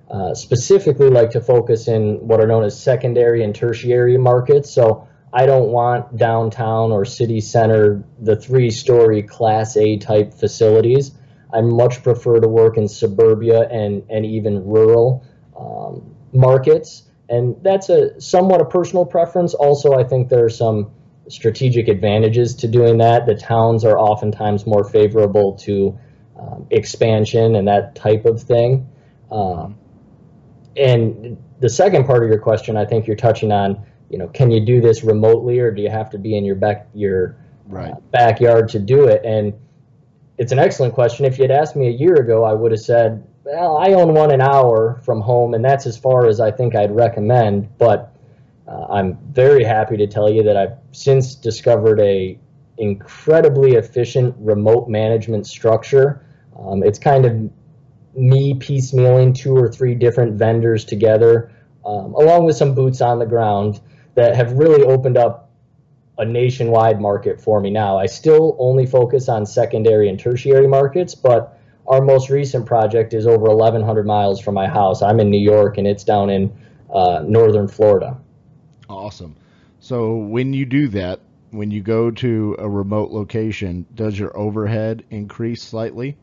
uh, 0.09 0.33
specifically 0.33 1.09
like 1.09 1.31
to 1.31 1.41
focus 1.41 1.87
in 1.87 2.15
what 2.27 2.39
are 2.39 2.47
known 2.47 2.63
as 2.63 2.79
secondary 2.79 3.43
and 3.43 3.55
tertiary 3.55 4.17
markets. 4.17 4.71
So 4.71 5.07
I 5.33 5.45
don't 5.45 5.69
want 5.69 6.15
downtown 6.15 6.91
or 6.91 7.05
city 7.05 7.41
center, 7.41 8.03
the 8.19 8.35
three 8.35 8.71
story 8.71 9.23
class 9.23 9.75
A 9.75 9.97
type 9.97 10.33
facilities. 10.33 11.11
I 11.51 11.61
much 11.61 12.03
prefer 12.03 12.39
to 12.39 12.47
work 12.47 12.77
in 12.77 12.87
suburbia 12.87 13.67
and, 13.69 14.03
and 14.09 14.25
even 14.25 14.65
rural 14.65 15.25
um, 15.57 16.15
markets. 16.33 17.03
And 17.27 17.55
that's 17.63 17.89
a 17.89 18.21
somewhat 18.21 18.61
a 18.61 18.65
personal 18.65 19.05
preference. 19.05 19.53
Also, 19.53 19.93
I 19.93 20.03
think 20.03 20.29
there 20.29 20.45
are 20.45 20.49
some 20.49 20.91
strategic 21.27 21.87
advantages 21.87 22.53
to 22.55 22.67
doing 22.67 22.99
that. 22.99 23.25
The 23.25 23.35
towns 23.35 23.83
are 23.83 23.97
oftentimes 23.97 24.67
more 24.67 24.83
favorable 24.83 25.55
to 25.63 25.97
um, 26.39 26.67
expansion 26.69 27.55
and 27.55 27.67
that 27.67 27.95
type 27.95 28.25
of 28.25 28.43
thing. 28.43 28.87
Um, 29.31 29.77
and 30.77 31.37
the 31.59 31.69
second 31.69 32.05
part 32.05 32.23
of 32.23 32.29
your 32.29 32.39
question, 32.39 32.77
I 32.77 32.85
think 32.85 33.07
you're 33.07 33.15
touching 33.15 33.51
on, 33.51 33.85
you 34.09 34.17
know, 34.17 34.27
can 34.27 34.51
you 34.51 34.65
do 34.65 34.81
this 34.81 35.03
remotely 35.03 35.59
or 35.59 35.71
do 35.71 35.81
you 35.81 35.89
have 35.89 36.09
to 36.11 36.17
be 36.17 36.37
in 36.37 36.45
your 36.45 36.55
back 36.55 36.87
your 36.93 37.37
right. 37.67 37.93
uh, 37.93 37.99
backyard 38.11 38.69
to 38.69 38.79
do 38.79 39.07
it? 39.07 39.23
And 39.23 39.53
it's 40.37 40.51
an 40.51 40.59
excellent 40.59 40.93
question. 40.93 41.25
If 41.25 41.37
you 41.37 41.43
had 41.43 41.51
asked 41.51 41.75
me 41.75 41.87
a 41.87 41.91
year 41.91 42.15
ago, 42.15 42.43
I 42.43 42.53
would 42.53 42.71
have 42.71 42.81
said, 42.81 43.25
well, 43.43 43.77
I 43.77 43.93
own 43.93 44.13
one 44.13 44.31
an 44.31 44.41
hour 44.41 44.99
from 45.05 45.21
home, 45.21 45.53
and 45.53 45.63
that's 45.63 45.85
as 45.85 45.97
far 45.97 46.25
as 46.27 46.39
I 46.39 46.51
think 46.51 46.75
I'd 46.75 46.93
recommend. 46.93 47.69
But 47.77 48.13
uh, 48.67 48.87
I'm 48.89 49.17
very 49.31 49.63
happy 49.63 49.97
to 49.97 50.07
tell 50.07 50.29
you 50.29 50.43
that 50.43 50.57
I've 50.57 50.77
since 50.91 51.35
discovered 51.35 51.99
a 51.99 52.39
incredibly 52.77 53.73
efficient 53.73 54.35
remote 54.39 54.89
management 54.89 55.47
structure. 55.47 56.25
Um, 56.59 56.83
it's 56.83 56.99
kind 56.99 57.25
of 57.25 57.51
me 58.15 58.53
piecemealing 58.53 59.35
two 59.35 59.55
or 59.55 59.69
three 59.69 59.95
different 59.95 60.33
vendors 60.33 60.85
together, 60.85 61.51
um, 61.85 62.13
along 62.15 62.45
with 62.45 62.55
some 62.55 62.73
boots 62.73 63.01
on 63.01 63.19
the 63.19 63.25
ground 63.25 63.81
that 64.15 64.35
have 64.35 64.53
really 64.53 64.83
opened 64.83 65.17
up 65.17 65.51
a 66.17 66.25
nationwide 66.25 67.01
market 67.01 67.41
for 67.41 67.59
me 67.59 67.69
now. 67.69 67.97
I 67.97 68.05
still 68.05 68.55
only 68.59 68.85
focus 68.85 69.27
on 69.27 69.45
secondary 69.45 70.07
and 70.07 70.19
tertiary 70.19 70.67
markets, 70.67 71.13
but 71.13 71.59
our 71.87 72.01
most 72.01 72.29
recent 72.29 72.65
project 72.65 73.13
is 73.13 73.27
over 73.27 73.53
1,100 73.53 74.05
miles 74.05 74.39
from 74.39 74.55
my 74.55 74.67
house. 74.67 75.01
I'm 75.01 75.19
in 75.19 75.29
New 75.29 75.39
York 75.39 75.77
and 75.77 75.85
it's 75.85 76.03
down 76.03 76.29
in 76.29 76.55
uh, 76.93 77.23
northern 77.27 77.67
Florida. 77.67 78.17
Awesome. 78.89 79.35
So 79.79 80.15
when 80.15 80.53
you 80.53 80.65
do 80.65 80.87
that, 80.89 81.19
when 81.51 81.69
you 81.69 81.81
go 81.81 82.11
to 82.11 82.55
a 82.59 82.67
remote 82.67 83.11
location, 83.11 83.85
does 83.93 84.17
your 84.17 84.35
overhead 84.37 85.03
increase 85.09 85.61
slightly? 85.61 86.17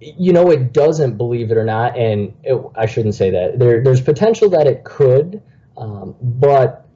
You 0.00 0.32
know 0.32 0.50
it 0.50 0.72
doesn't 0.72 1.16
believe 1.16 1.50
it 1.50 1.58
or 1.58 1.64
not 1.64 1.96
and 1.96 2.34
it, 2.42 2.60
i 2.74 2.86
shouldn't 2.86 3.14
say 3.14 3.30
that. 3.30 3.58
There, 3.58 3.82
there's 3.84 4.00
potential 4.00 4.48
that 4.50 4.66
it 4.66 4.84
could 4.84 5.42
um, 5.76 6.14
but 6.20 6.86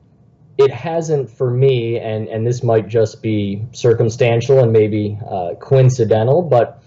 it 0.57 0.71
hasn't 0.71 1.31
for 1.31 1.51
me 1.51 1.99
and, 1.99 2.29
and 2.29 2.47
this 2.47 2.63
might 2.63 2.89
just 2.89 3.23
be 3.23 3.67
circumstantial 3.73 4.61
and 4.61 4.73
maybe 4.73 5.19
uh, 5.29 5.55
coincidental 5.61 6.43
but 6.43 6.83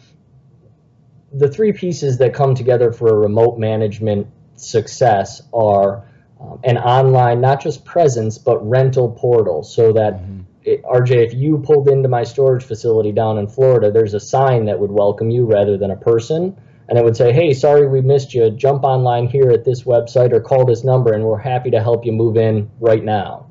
the 1.33 1.49
three 1.49 1.73
pieces 1.73 2.17
that 2.17 2.33
come 2.33 2.55
together 2.55 2.91
for 2.91 3.09
a 3.09 3.17
remote 3.17 3.59
management 3.59 4.27
success 4.55 5.43
are 5.53 6.03
um, 6.39 6.59
an 6.63 6.77
online 6.77 7.41
not 7.41 7.61
just 7.61 7.85
presence 7.85 8.39
but 8.39 8.57
rental 8.67 9.11
portal 9.11 9.63
so 9.63 9.93
that 9.93 10.13
mm-hmm 10.13 10.41
it, 10.67 10.83
RJ, 10.83 11.25
if 11.25 11.33
you 11.33 11.59
pulled 11.59 11.87
into 11.87 12.09
my 12.09 12.23
storage 12.23 12.63
facility 12.63 13.11
down 13.11 13.37
in 13.37 13.47
Florida, 13.47 13.89
there's 13.89 14.13
a 14.13 14.19
sign 14.19 14.65
that 14.65 14.79
would 14.79 14.91
welcome 14.91 15.29
you 15.29 15.45
rather 15.45 15.77
than 15.77 15.91
a 15.91 15.95
person. 15.95 16.57
And 16.89 16.97
it 16.97 17.03
would 17.03 17.17
say, 17.17 17.33
hey, 17.33 17.53
sorry 17.53 17.87
we 17.87 18.01
missed 18.01 18.33
you. 18.33 18.49
Jump 18.51 18.83
online 18.83 19.27
here 19.27 19.49
at 19.51 19.65
this 19.65 19.83
website 19.83 20.33
or 20.33 20.41
call 20.41 20.65
this 20.65 20.83
number, 20.83 21.13
and 21.13 21.23
we're 21.23 21.37
happy 21.37 21.71
to 21.71 21.81
help 21.81 22.05
you 22.05 22.11
move 22.11 22.37
in 22.37 22.69
right 22.79 23.03
now. 23.03 23.47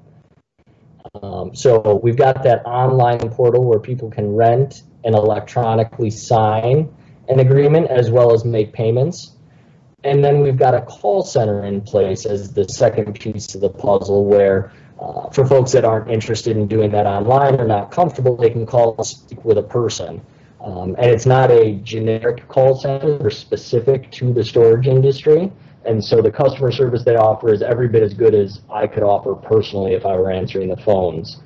Um, 1.23 1.54
so 1.54 2.00
we've 2.02 2.16
got 2.16 2.42
that 2.44 2.64
online 2.66 3.30
portal 3.30 3.64
where 3.64 3.78
people 3.78 4.11
can 4.11 4.35
rent 4.35 4.82
and 5.04 5.14
electronically 5.14 6.11
sign 6.11 6.94
an 7.28 7.40
agreement 7.40 7.90
as 7.90 8.11
well 8.11 8.32
as 8.32 8.44
make 8.44 8.73
payments. 8.73 9.32
And 10.04 10.23
then 10.23 10.40
we've 10.40 10.58
got 10.58 10.75
a 10.75 10.82
call 10.82 11.23
center 11.25 11.64
in 11.64 11.80
place 11.80 12.26
as 12.26 12.52
the 12.52 12.64
second 12.64 13.18
piece 13.18 13.54
of 13.54 13.61
the 13.61 13.70
puzzle 13.70 14.25
where 14.26 14.73
for 15.33 15.47
folks 15.47 15.73
that 15.73 15.85
aren't 15.85 16.11
interested 16.11 16.57
in 16.57 16.67
doing 16.67 16.91
that 16.93 17.07
online 17.07 17.61
or 17.61 17.67
not 17.67 17.91
comfortable, 17.91 18.37
they 18.37 18.50
can 18.50 18.65
call 18.65 19.03
speak 19.05 19.45
with 19.45 19.59
a 19.59 19.62
person. 19.62 20.21
Um, 20.61 20.97
and 20.99 21.11
it's 21.11 21.26
not 21.26 21.50
a 21.50 21.75
generic 21.85 22.49
call 22.49 22.75
center, 22.75 23.31
specific 23.31 24.11
to 24.12 24.33
the 24.33 24.43
storage 24.43 24.87
industry. 24.87 25.53
And 25.85 26.05
so 26.05 26.21
the 26.21 26.31
customer 26.31 26.73
service 26.73 27.05
they 27.05 27.15
offer 27.15 27.53
is 27.53 27.62
every 27.62 27.88
bit 27.88 28.03
as 28.03 28.15
good 28.15 28.35
as 28.35 28.62
I 28.73 28.87
could 28.87 29.05
offer 29.05 29.35
personally 29.35 29.93
if 29.93 30.05
I 30.05 30.17
were 30.17 30.31
answering 30.31 30.69
the 30.69 30.76
phones. 30.79 31.41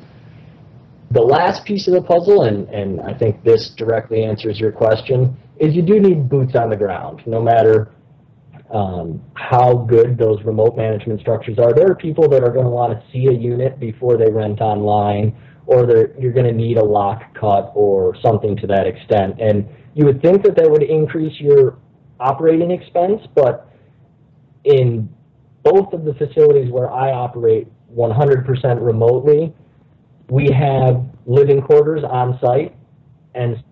The 1.11 1.21
last 1.21 1.65
piece 1.65 1.89
of 1.89 1.95
the 1.95 2.03
puzzle, 2.03 2.45
and, 2.45 2.69
and 2.69 3.01
I 3.01 3.13
think 3.13 3.43
this 3.43 3.71
directly 3.71 4.23
answers 4.23 4.61
your 4.61 4.73
question, 4.73 5.37
is 5.59 5.75
you 5.75 5.83
do 5.83 6.01
need 6.01 6.29
boots 6.29 6.55
on 6.55 6.71
the 6.71 6.77
ground. 6.77 7.23
No 7.27 7.43
matter 7.43 7.91
um, 8.73 9.21
how 9.35 9.75
good 9.75 10.17
those 10.17 10.43
remote 10.45 10.77
management 10.77 11.21
structures 11.21 11.59
are. 11.59 11.73
There 11.73 11.91
are 11.91 11.95
people 11.95 12.29
that 12.29 12.43
are 12.43 12.53
going 12.53 12.65
to 12.65 12.71
want 12.71 12.93
to 12.93 13.13
see 13.13 13.27
a 13.27 13.33
unit 13.33 13.81
before 13.81 14.17
they 14.17 14.31
rent 14.31 14.61
online, 14.61 15.37
or 15.67 15.87
you're 16.19 16.33
going 16.33 16.47
to 16.47 16.53
need 16.53 16.79
a 16.79 16.85
lock 16.85 17.35
cut 17.35 17.73
or 17.75 18.17
something 18.23 18.57
to 18.57 18.67
that 18.69 18.87
extent. 18.87 19.41
And 19.41 19.69
you 19.95 20.05
would 20.05 20.23
think 20.23 20.43
that 20.45 20.57
that 20.57 20.71
would 20.71 20.83
increase 20.83 21.39
your 21.41 21.79
operating 22.21 22.71
expense, 22.71 23.23
but 23.35 23.69
in 24.65 25.09
both 25.63 25.93
of 25.93 26.05
the 26.05 26.15
facilities 26.15 26.71
where 26.71 26.91
I 26.91 27.11
operate 27.13 27.67
100% 27.95 28.85
remotely, 28.85 29.53
we 30.29 30.49
have 30.53 31.05
living 31.27 31.61
quarters 31.61 32.05
on 32.09 32.39
site 32.41 32.75
and 33.35 33.63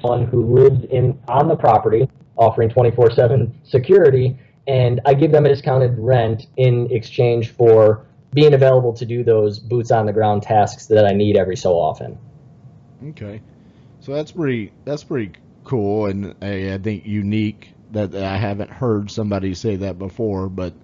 someone 0.00 0.26
who 0.26 0.54
lives 0.54 0.84
in 0.90 1.18
on 1.28 1.48
the 1.48 1.56
property 1.56 2.08
offering 2.38 2.68
24/7 2.68 3.52
security, 3.64 4.36
and 4.66 5.00
I 5.04 5.14
give 5.14 5.32
them 5.32 5.46
a 5.46 5.48
discounted 5.48 5.98
rent 5.98 6.46
in 6.56 6.90
exchange 6.90 7.50
for 7.50 8.06
being 8.34 8.54
available 8.54 8.92
to 8.92 9.06
do 9.06 9.24
those 9.24 9.58
boots 9.58 9.90
on 9.90 10.06
the 10.06 10.12
ground 10.12 10.42
tasks 10.42 10.86
that 10.86 11.06
I 11.06 11.14
need 11.14 11.36
every 11.36 11.56
so 11.56 11.72
often. 11.72 12.18
Okay, 13.08 13.40
so 14.00 14.12
that's 14.12 14.32
pretty 14.32 14.72
that's 14.84 15.04
pretty 15.04 15.32
cool, 15.64 16.06
and 16.06 16.34
I, 16.42 16.74
I 16.74 16.78
think 16.78 17.06
unique 17.06 17.72
that 17.92 18.14
I 18.14 18.36
haven't 18.36 18.70
heard 18.70 19.10
somebody 19.10 19.54
say 19.54 19.76
that 19.76 19.98
before, 19.98 20.48
but 20.48 20.74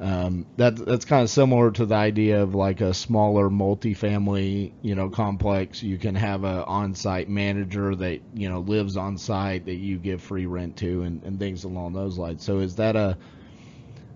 Um, 0.00 0.46
that 0.56 0.76
that's 0.76 1.04
kind 1.04 1.22
of 1.22 1.30
similar 1.30 1.70
to 1.70 1.86
the 1.86 1.94
idea 1.94 2.42
of 2.42 2.54
like 2.54 2.80
a 2.80 2.92
smaller 2.92 3.48
multifamily, 3.48 4.72
you 4.82 4.94
know, 4.96 5.08
complex. 5.08 5.82
You 5.82 5.98
can 5.98 6.16
have 6.16 6.42
a 6.42 6.64
on-site 6.64 7.28
manager 7.28 7.94
that 7.94 8.20
you 8.34 8.48
know 8.48 8.60
lives 8.60 8.96
on 8.96 9.18
site 9.18 9.66
that 9.66 9.76
you 9.76 9.98
give 9.98 10.20
free 10.20 10.46
rent 10.46 10.76
to, 10.78 11.02
and, 11.02 11.22
and 11.22 11.38
things 11.38 11.62
along 11.64 11.92
those 11.92 12.18
lines. 12.18 12.44
So 12.44 12.58
is 12.58 12.76
that 12.76 12.96
a 12.96 13.16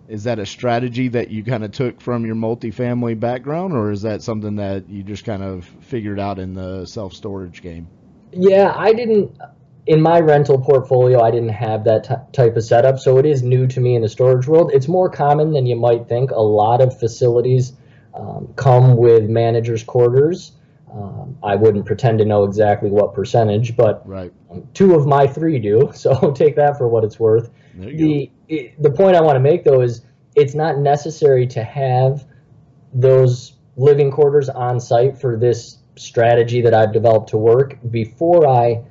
is 0.08 0.24
that 0.24 0.38
a 0.38 0.46
strategy 0.46 1.08
that 1.08 1.30
you 1.30 1.44
kind 1.44 1.62
of 1.62 1.70
took 1.70 2.00
from 2.00 2.26
your 2.26 2.34
multifamily 2.34 3.20
background, 3.20 3.74
or 3.74 3.92
is 3.92 4.02
that 4.02 4.22
something 4.22 4.56
that 4.56 4.88
you 4.88 5.02
just 5.02 5.24
kind 5.24 5.42
of 5.42 5.64
figured 5.64 6.18
out 6.18 6.38
in 6.38 6.54
the 6.54 6.86
self 6.86 7.12
storage 7.12 7.62
game? 7.62 7.86
Yeah, 8.32 8.72
I 8.74 8.92
didn't. 8.92 9.38
In 9.88 10.02
my 10.02 10.20
rental 10.20 10.60
portfolio, 10.60 11.22
I 11.22 11.30
didn't 11.30 11.48
have 11.48 11.82
that 11.84 12.04
t- 12.04 12.14
type 12.32 12.56
of 12.56 12.62
setup, 12.62 12.98
so 12.98 13.16
it 13.16 13.24
is 13.24 13.42
new 13.42 13.66
to 13.68 13.80
me 13.80 13.94
in 13.94 14.02
the 14.02 14.08
storage 14.08 14.46
world. 14.46 14.70
It's 14.74 14.86
more 14.86 15.08
common 15.08 15.52
than 15.52 15.64
you 15.64 15.76
might 15.76 16.06
think. 16.06 16.30
A 16.30 16.40
lot 16.40 16.82
of 16.82 16.98
facilities 16.98 17.72
um, 18.12 18.52
come 18.56 18.98
with 18.98 19.30
managers' 19.30 19.82
quarters. 19.82 20.52
Um, 20.92 21.38
I 21.42 21.54
wouldn't 21.54 21.86
pretend 21.86 22.18
to 22.18 22.26
know 22.26 22.44
exactly 22.44 22.90
what 22.90 23.14
percentage, 23.14 23.76
but 23.76 24.06
right. 24.06 24.30
um, 24.50 24.68
two 24.74 24.94
of 24.94 25.06
my 25.06 25.26
three 25.26 25.58
do. 25.58 25.90
So 25.94 26.32
take 26.32 26.54
that 26.56 26.76
for 26.76 26.86
what 26.88 27.02
it's 27.02 27.18
worth. 27.18 27.50
The 27.74 28.30
it, 28.48 28.82
the 28.82 28.90
point 28.90 29.16
I 29.16 29.22
want 29.22 29.36
to 29.36 29.40
make 29.40 29.64
though 29.64 29.80
is 29.80 30.02
it's 30.34 30.54
not 30.54 30.78
necessary 30.78 31.46
to 31.48 31.64
have 31.64 32.26
those 32.92 33.54
living 33.76 34.10
quarters 34.10 34.50
on 34.50 34.80
site 34.80 35.18
for 35.18 35.36
this 35.36 35.78
strategy 35.96 36.60
that 36.60 36.74
I've 36.74 36.92
developed 36.92 37.30
to 37.30 37.38
work. 37.38 37.78
Before 37.90 38.46
I 38.46 38.82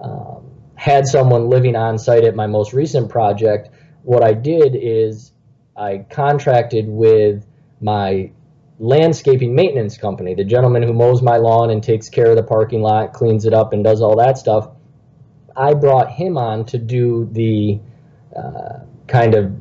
um, 0.00 0.50
had 0.74 1.06
someone 1.06 1.48
living 1.48 1.76
on 1.76 1.98
site 1.98 2.24
at 2.24 2.34
my 2.34 2.46
most 2.46 2.72
recent 2.72 3.08
project, 3.08 3.70
what 4.02 4.22
I 4.22 4.34
did 4.34 4.76
is 4.76 5.32
I 5.76 6.04
contracted 6.10 6.88
with 6.88 7.46
my 7.80 8.30
landscaping 8.78 9.54
maintenance 9.54 9.96
company, 9.96 10.34
the 10.34 10.44
gentleman 10.44 10.82
who 10.82 10.92
mows 10.92 11.22
my 11.22 11.36
lawn 11.36 11.70
and 11.70 11.82
takes 11.82 12.08
care 12.08 12.30
of 12.30 12.36
the 12.36 12.42
parking 12.42 12.82
lot, 12.82 13.12
cleans 13.12 13.44
it 13.44 13.54
up, 13.54 13.72
and 13.72 13.84
does 13.84 14.02
all 14.02 14.16
that 14.16 14.36
stuff. 14.36 14.68
I 15.56 15.74
brought 15.74 16.10
him 16.10 16.36
on 16.36 16.64
to 16.66 16.78
do 16.78 17.28
the 17.30 17.80
uh, 18.36 18.80
kind 19.06 19.34
of 19.34 19.54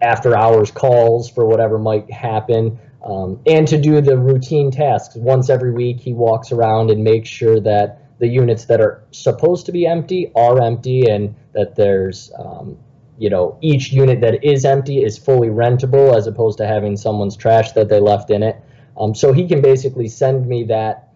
after 0.00 0.36
hours 0.36 0.70
calls 0.70 1.28
for 1.28 1.44
whatever 1.44 1.78
might 1.78 2.10
happen, 2.10 2.78
um, 3.04 3.40
and 3.46 3.66
to 3.68 3.80
do 3.80 4.00
the 4.00 4.16
routine 4.16 4.70
tasks. 4.70 5.16
Once 5.16 5.50
every 5.50 5.72
week, 5.72 6.00
he 6.00 6.12
walks 6.12 6.52
around 6.52 6.90
and 6.90 7.02
makes 7.02 7.28
sure 7.28 7.60
that 7.60 8.07
the 8.18 8.26
units 8.26 8.64
that 8.66 8.80
are 8.80 9.02
supposed 9.10 9.66
to 9.66 9.72
be 9.72 9.86
empty 9.86 10.32
are 10.34 10.60
empty 10.62 11.08
and 11.08 11.34
that 11.52 11.76
there's 11.76 12.32
um, 12.38 12.76
you 13.18 13.30
know 13.30 13.58
each 13.60 13.92
unit 13.92 14.20
that 14.20 14.44
is 14.44 14.64
empty 14.64 15.04
is 15.04 15.18
fully 15.18 15.48
rentable 15.48 16.16
as 16.16 16.26
opposed 16.26 16.58
to 16.58 16.66
having 16.66 16.96
someone's 16.96 17.36
trash 17.36 17.72
that 17.72 17.88
they 17.88 18.00
left 18.00 18.30
in 18.30 18.42
it 18.42 18.56
um, 18.96 19.14
so 19.14 19.32
he 19.32 19.46
can 19.46 19.60
basically 19.60 20.08
send 20.08 20.46
me 20.46 20.64
that 20.64 21.12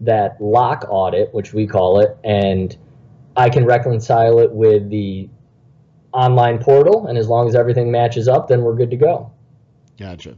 that 0.00 0.40
lock 0.40 0.84
audit 0.88 1.32
which 1.32 1.52
we 1.52 1.66
call 1.66 2.00
it 2.00 2.16
and 2.24 2.76
i 3.36 3.48
can 3.48 3.64
reconcile 3.64 4.38
it 4.38 4.50
with 4.52 4.90
the 4.90 5.28
online 6.12 6.58
portal, 6.58 7.06
and 7.06 7.16
as 7.18 7.28
long 7.28 7.48
as 7.48 7.54
everything 7.54 7.90
matches 7.90 8.28
up, 8.28 8.48
then 8.48 8.62
we're 8.62 8.74
good 8.74 8.90
to 8.90 8.96
go. 8.96 9.32
Gotcha. 9.98 10.36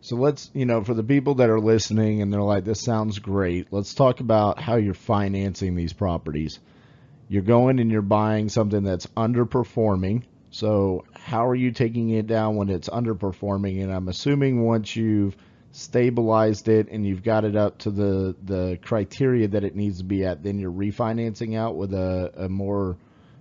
So 0.00 0.16
let's, 0.16 0.50
you 0.54 0.64
know, 0.64 0.84
for 0.84 0.94
the 0.94 1.02
people 1.02 1.36
that 1.36 1.50
are 1.50 1.60
listening 1.60 2.22
and 2.22 2.32
they're 2.32 2.40
like, 2.40 2.64
this 2.64 2.80
sounds 2.80 3.18
great, 3.18 3.72
let's 3.72 3.94
talk 3.94 4.20
about 4.20 4.60
how 4.60 4.76
you're 4.76 4.94
financing 4.94 5.74
these 5.74 5.92
properties. 5.92 6.60
You're 7.28 7.42
going 7.42 7.78
and 7.78 7.90
you're 7.90 8.00
buying 8.02 8.48
something 8.48 8.84
that's 8.84 9.06
underperforming. 9.08 10.22
So, 10.50 11.04
how 11.12 11.46
are 11.48 11.54
you 11.54 11.72
taking 11.72 12.10
it 12.10 12.26
down 12.26 12.56
when 12.56 12.70
it's 12.70 12.88
underperforming? 12.88 13.82
And 13.82 13.92
I'm 13.92 14.08
assuming 14.08 14.64
once 14.64 14.96
you've 14.96 15.36
stabilized 15.72 16.68
it 16.68 16.88
and 16.90 17.06
you've 17.06 17.22
got 17.22 17.44
it 17.44 17.54
up 17.54 17.78
to 17.78 17.90
the, 17.90 18.34
the 18.44 18.78
criteria 18.80 19.48
that 19.48 19.64
it 19.64 19.76
needs 19.76 19.98
to 19.98 20.04
be 20.04 20.24
at, 20.24 20.42
then 20.42 20.58
you're 20.58 20.72
refinancing 20.72 21.56
out 21.56 21.76
with 21.76 21.92
a, 21.92 22.32
a 22.36 22.48
more 22.48 22.96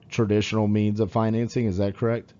traditional 0.09 0.67
means 0.67 0.99
of 0.99 1.11
financing. 1.11 1.65
Is 1.65 1.77
that 1.77 1.95
correct? 1.95 2.33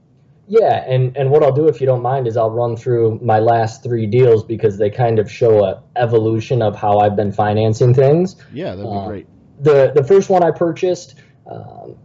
Yeah, 0.48 0.86
and, 0.88 1.16
and 1.18 1.30
what 1.30 1.44
I'll 1.44 1.52
do, 1.52 1.68
if 1.68 1.82
you 1.82 1.88
don't 1.88 2.02
mind, 2.02 2.26
is 2.26 2.38
I'll 2.38 2.52
run 2.52 2.78
through 2.78 3.20
my 3.22 3.40
last 3.40 3.84
three 3.84 4.06
deals 4.06 4.44
because 4.46 4.78
they 4.78 4.90
kind 4.90 5.20
of 5.20 5.30
show 5.30 5.66
a 5.66 5.84
evolution 5.98 6.62
of 6.62 6.74
how 6.76 7.00
I've 7.00 7.18
been 7.18 7.34
financing 7.34 7.94
things. 7.94 8.38
Yeah, 8.54 8.76
that'd 8.76 8.90
be 8.90 8.98
uh, 8.98 9.08
great. 9.08 9.28
The 9.60 9.92
the 9.94 10.04
first 10.04 10.30
one 10.30 10.44
I 10.44 10.52
purchased, 10.52 11.16
um, 11.52 11.96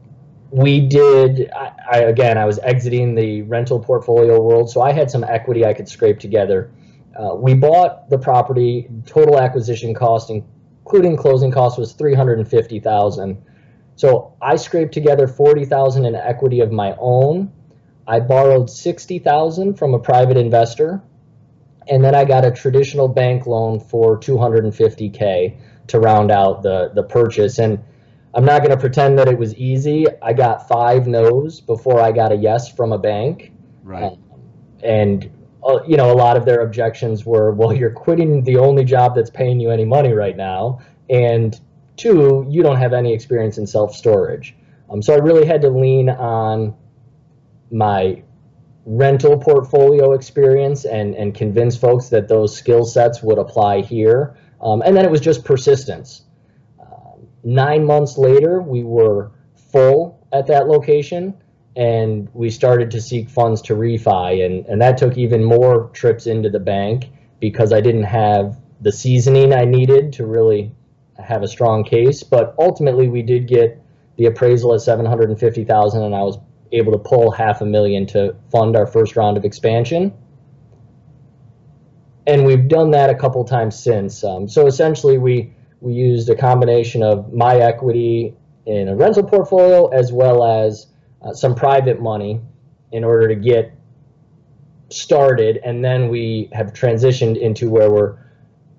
we 0.51 0.81
did. 0.81 1.51
I, 1.53 1.73
I, 1.93 1.99
again, 2.01 2.37
I 2.37 2.45
was 2.45 2.59
exiting 2.61 3.15
the 3.15 3.43
rental 3.43 3.79
portfolio 3.79 4.41
world, 4.41 4.71
so 4.71 4.83
I 4.83 4.91
had 4.91 5.09
some 5.09 5.23
equity 5.23 5.65
I 5.65 5.73
could 5.73 5.89
scrape 5.89 6.19
together. 6.19 6.73
Uh, 7.17 7.35
we 7.37 7.55
bought 7.55 8.11
the 8.11 8.19
property. 8.19 8.89
Total 9.07 9.39
acquisition 9.39 9.95
cost, 9.95 10.31
including 10.31 11.17
closing 11.17 11.53
costs, 11.53 11.79
was 11.79 11.93
three 11.93 12.15
hundred 12.15 12.41
and 12.41 12.49
fifty 12.49 12.81
thousand. 12.81 13.41
So 13.95 14.35
I 14.41 14.57
scraped 14.57 14.95
together 14.95 15.29
40,000 15.29 16.07
in 16.07 16.15
equity 16.15 16.61
of 16.61 16.73
my 16.73 16.97
own. 16.99 17.53
I 18.07 18.21
borrowed 18.21 18.69
60,000 18.69 19.75
from 19.75 19.95
a 19.95 19.99
private 19.99 20.37
investor 20.37 21.03
and 21.89 22.05
then 22.05 22.15
I 22.15 22.25
got 22.25 22.45
a 22.45 22.51
traditional 22.51 23.09
bank 23.09 23.47
loan 23.47 23.81
for 23.81 24.19
250k 24.19 25.57
to 25.89 25.99
round 25.99 26.31
out 26.31 26.63
the 26.63 26.91
the 26.95 27.03
purchase 27.03 27.59
and 27.59 27.83
I'm 28.35 28.45
not 28.45 28.61
going 28.61 28.71
to 28.71 28.79
pretend 28.79 29.19
that 29.19 29.29
it 29.29 29.39
was 29.39 29.55
easy. 29.57 30.07
I 30.23 30.33
got 30.33 30.67
5 30.67 31.07
no's 31.07 31.61
before 31.61 32.01
I 32.01 32.13
got 32.13 32.33
a 32.33 32.37
yes 32.37 32.73
from 32.73 32.93
a 32.93 32.99
bank. 32.99 33.53
Right. 33.83 34.05
Um, 34.05 34.19
and 34.83 35.31
uh, 35.63 35.83
you 35.87 35.97
know, 35.97 36.11
a 36.11 36.15
lot 36.15 36.37
of 36.37 36.45
their 36.45 36.63
objections 36.63 37.27
were, 37.27 37.53
well, 37.53 37.73
you're 37.73 37.91
quitting 37.91 38.43
the 38.43 38.57
only 38.57 38.85
job 38.85 39.15
that's 39.15 39.31
paying 39.31 39.61
you 39.61 39.71
any 39.71 39.85
money 39.85 40.13
right 40.13 40.37
now 40.37 40.81
and 41.11 41.61
Two, 41.97 42.47
you 42.49 42.63
don't 42.63 42.79
have 42.79 42.93
any 42.95 43.13
experience 43.13 43.59
in 43.59 43.67
self 43.67 43.95
storage. 43.95 44.57
Um, 44.91 45.03
so 45.03 45.15
I 45.15 45.19
really 45.19 45.47
had 45.47 45.61
to 45.63 45.69
lean 45.69 46.09
on 46.09 46.75
my 47.73 48.23
rental 48.85 49.39
portfolio 49.39 50.13
experience 50.13 50.85
and, 50.85 51.15
and 51.15 51.35
convince 51.35 51.77
folks 51.77 52.09
that 52.09 52.29
those 52.29 52.57
skill 52.57 52.85
sets 52.85 53.23
would 53.23 53.39
apply 53.39 53.81
here. 53.81 54.37
Um, 54.61 54.83
and 54.83 54.97
then 54.97 55.05
it 55.05 55.11
was 55.11 55.21
just 55.21 55.45
persistence. 55.45 56.23
Um, 56.81 57.27
nine 57.43 57.85
months 57.85 58.19
later, 58.19 58.61
we 58.61 58.85
were 58.85 59.33
full 59.55 60.27
at 60.33 60.47
that 60.49 60.69
location 60.69 61.35
and 61.77 62.29
we 62.35 62.51
started 62.51 62.91
to 62.91 63.01
seek 63.01 63.31
funds 63.31 63.63
to 63.63 63.75
refi. 63.75 64.45
And, 64.45 64.67
and 64.67 64.81
that 64.83 64.99
took 64.99 65.17
even 65.17 65.43
more 65.43 65.89
trips 65.95 66.27
into 66.27 66.51
the 66.51 66.61
bank 66.61 67.07
because 67.41 67.73
I 67.73 67.81
didn't 67.81 68.05
have 68.05 68.61
the 68.81 68.93
seasoning 68.93 69.55
I 69.55 69.65
needed 69.65 70.13
to 70.15 70.27
really 70.27 70.73
have 71.19 71.43
a 71.43 71.49
strong 71.49 71.85
case. 71.85 72.23
But 72.23 72.55
ultimately, 72.59 73.09
we 73.09 73.23
did 73.23 73.47
get 73.47 73.81
the 74.17 74.27
appraisal 74.27 74.75
at 74.75 74.83
750,000, 74.83 76.03
and 76.03 76.15
I 76.15 76.23
was 76.23 76.39
able 76.73 76.93
to 76.93 76.99
pull 76.99 77.31
half 77.31 77.61
a 77.61 77.67
million 77.67 78.07
to 78.07 78.35
fund 78.51 78.77
our 78.77 78.87
first 78.87 79.17
round 79.17 79.37
of 79.37 79.45
expansion. 79.45 80.13
And 82.27 82.45
we've 82.45 82.69
done 82.69 82.93
that 82.93 83.11
a 83.11 83.15
couple 83.15 83.45
times 83.45 83.79
since. 83.79 84.23
Um, 84.25 84.49
so 84.49 84.67
essentially, 84.67 85.19
we 85.19 85.55
we 85.81 85.93
used 85.93 86.31
a 86.31 86.37
combination 86.37 87.03
of 87.03 87.33
my 87.33 87.57
equity 87.57 88.35
in 88.67 88.89
a 88.89 88.95
rental 88.95 89.25
portfolio 89.25 89.89
as 89.89 90.13
well 90.13 90.45
as 90.45 90.87
uh, 91.23 91.33
some 91.33 91.57
private 91.57 92.01
money 92.01 92.41
in 92.93 93.03
order 93.03 93.27
to 93.29 93.35
get 93.35 93.75
started, 94.91 95.59
and 95.65 95.85
then 95.85 96.09
we 96.09 96.49
have 96.53 96.73
transitioned 96.73 97.41
into 97.41 97.69
where 97.69 97.91
we're 97.91 98.19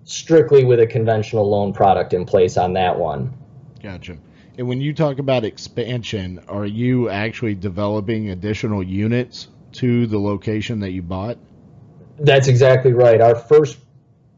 strictly 0.06 0.63
with 0.63 0.79
a 0.79 0.88
conventional 0.88 1.49
loan 1.49 1.73
product 1.73 2.13
in 2.13 2.25
place 2.25 2.58
on 2.58 2.73
that 2.73 2.97
one. 2.97 3.34
Gotcha. 3.82 4.17
And 4.58 4.68
when 4.68 4.82
you 4.82 4.94
talk 4.94 5.18
about 5.20 5.44
expansion, 5.44 6.42
are 6.48 6.66
you 6.66 7.10
actually 7.10 7.56
developing 7.56 8.30
additional 8.30 8.84
units 8.84 9.48
to 9.74 10.06
the 10.06 10.20
location 10.20 10.80
that 10.82 10.92
you 10.92 11.02
bought? 11.02 11.38
That's 12.20 12.48
exactly 12.48 12.94
right. 12.94 13.20
Our 13.20 13.36
first 13.36 13.78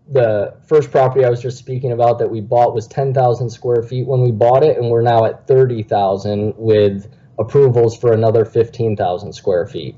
the 0.08 0.56
first 0.68 0.92
property 0.92 1.26
I 1.26 1.30
was 1.30 1.42
just 1.42 1.58
speaking 1.58 1.92
about 1.92 2.20
that 2.20 2.30
we 2.30 2.40
bought 2.40 2.76
was 2.76 2.88
10,000 2.88 3.50
square 3.50 3.82
feet 3.82 4.06
when 4.06 4.22
we 4.22 4.32
bought 4.32 4.64
it, 4.64 4.78
and 4.78 4.90
we're 4.90 5.02
now 5.02 5.26
at 5.26 5.48
30,000 5.48 6.54
with 6.58 7.12
approvals 7.40 7.98
for 7.98 8.14
another 8.14 8.46
15,000 8.46 9.34
square 9.34 9.66
feet. 9.66 9.96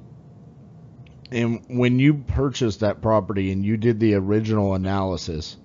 And 1.30 1.66
when 1.68 2.00
you 2.00 2.14
purchased 2.14 2.80
that 2.80 3.02
property 3.02 3.52
and 3.52 3.66
you 3.66 3.76
did 3.76 4.00
the 4.00 4.14
original 4.14 4.76
analysis, 4.76 5.58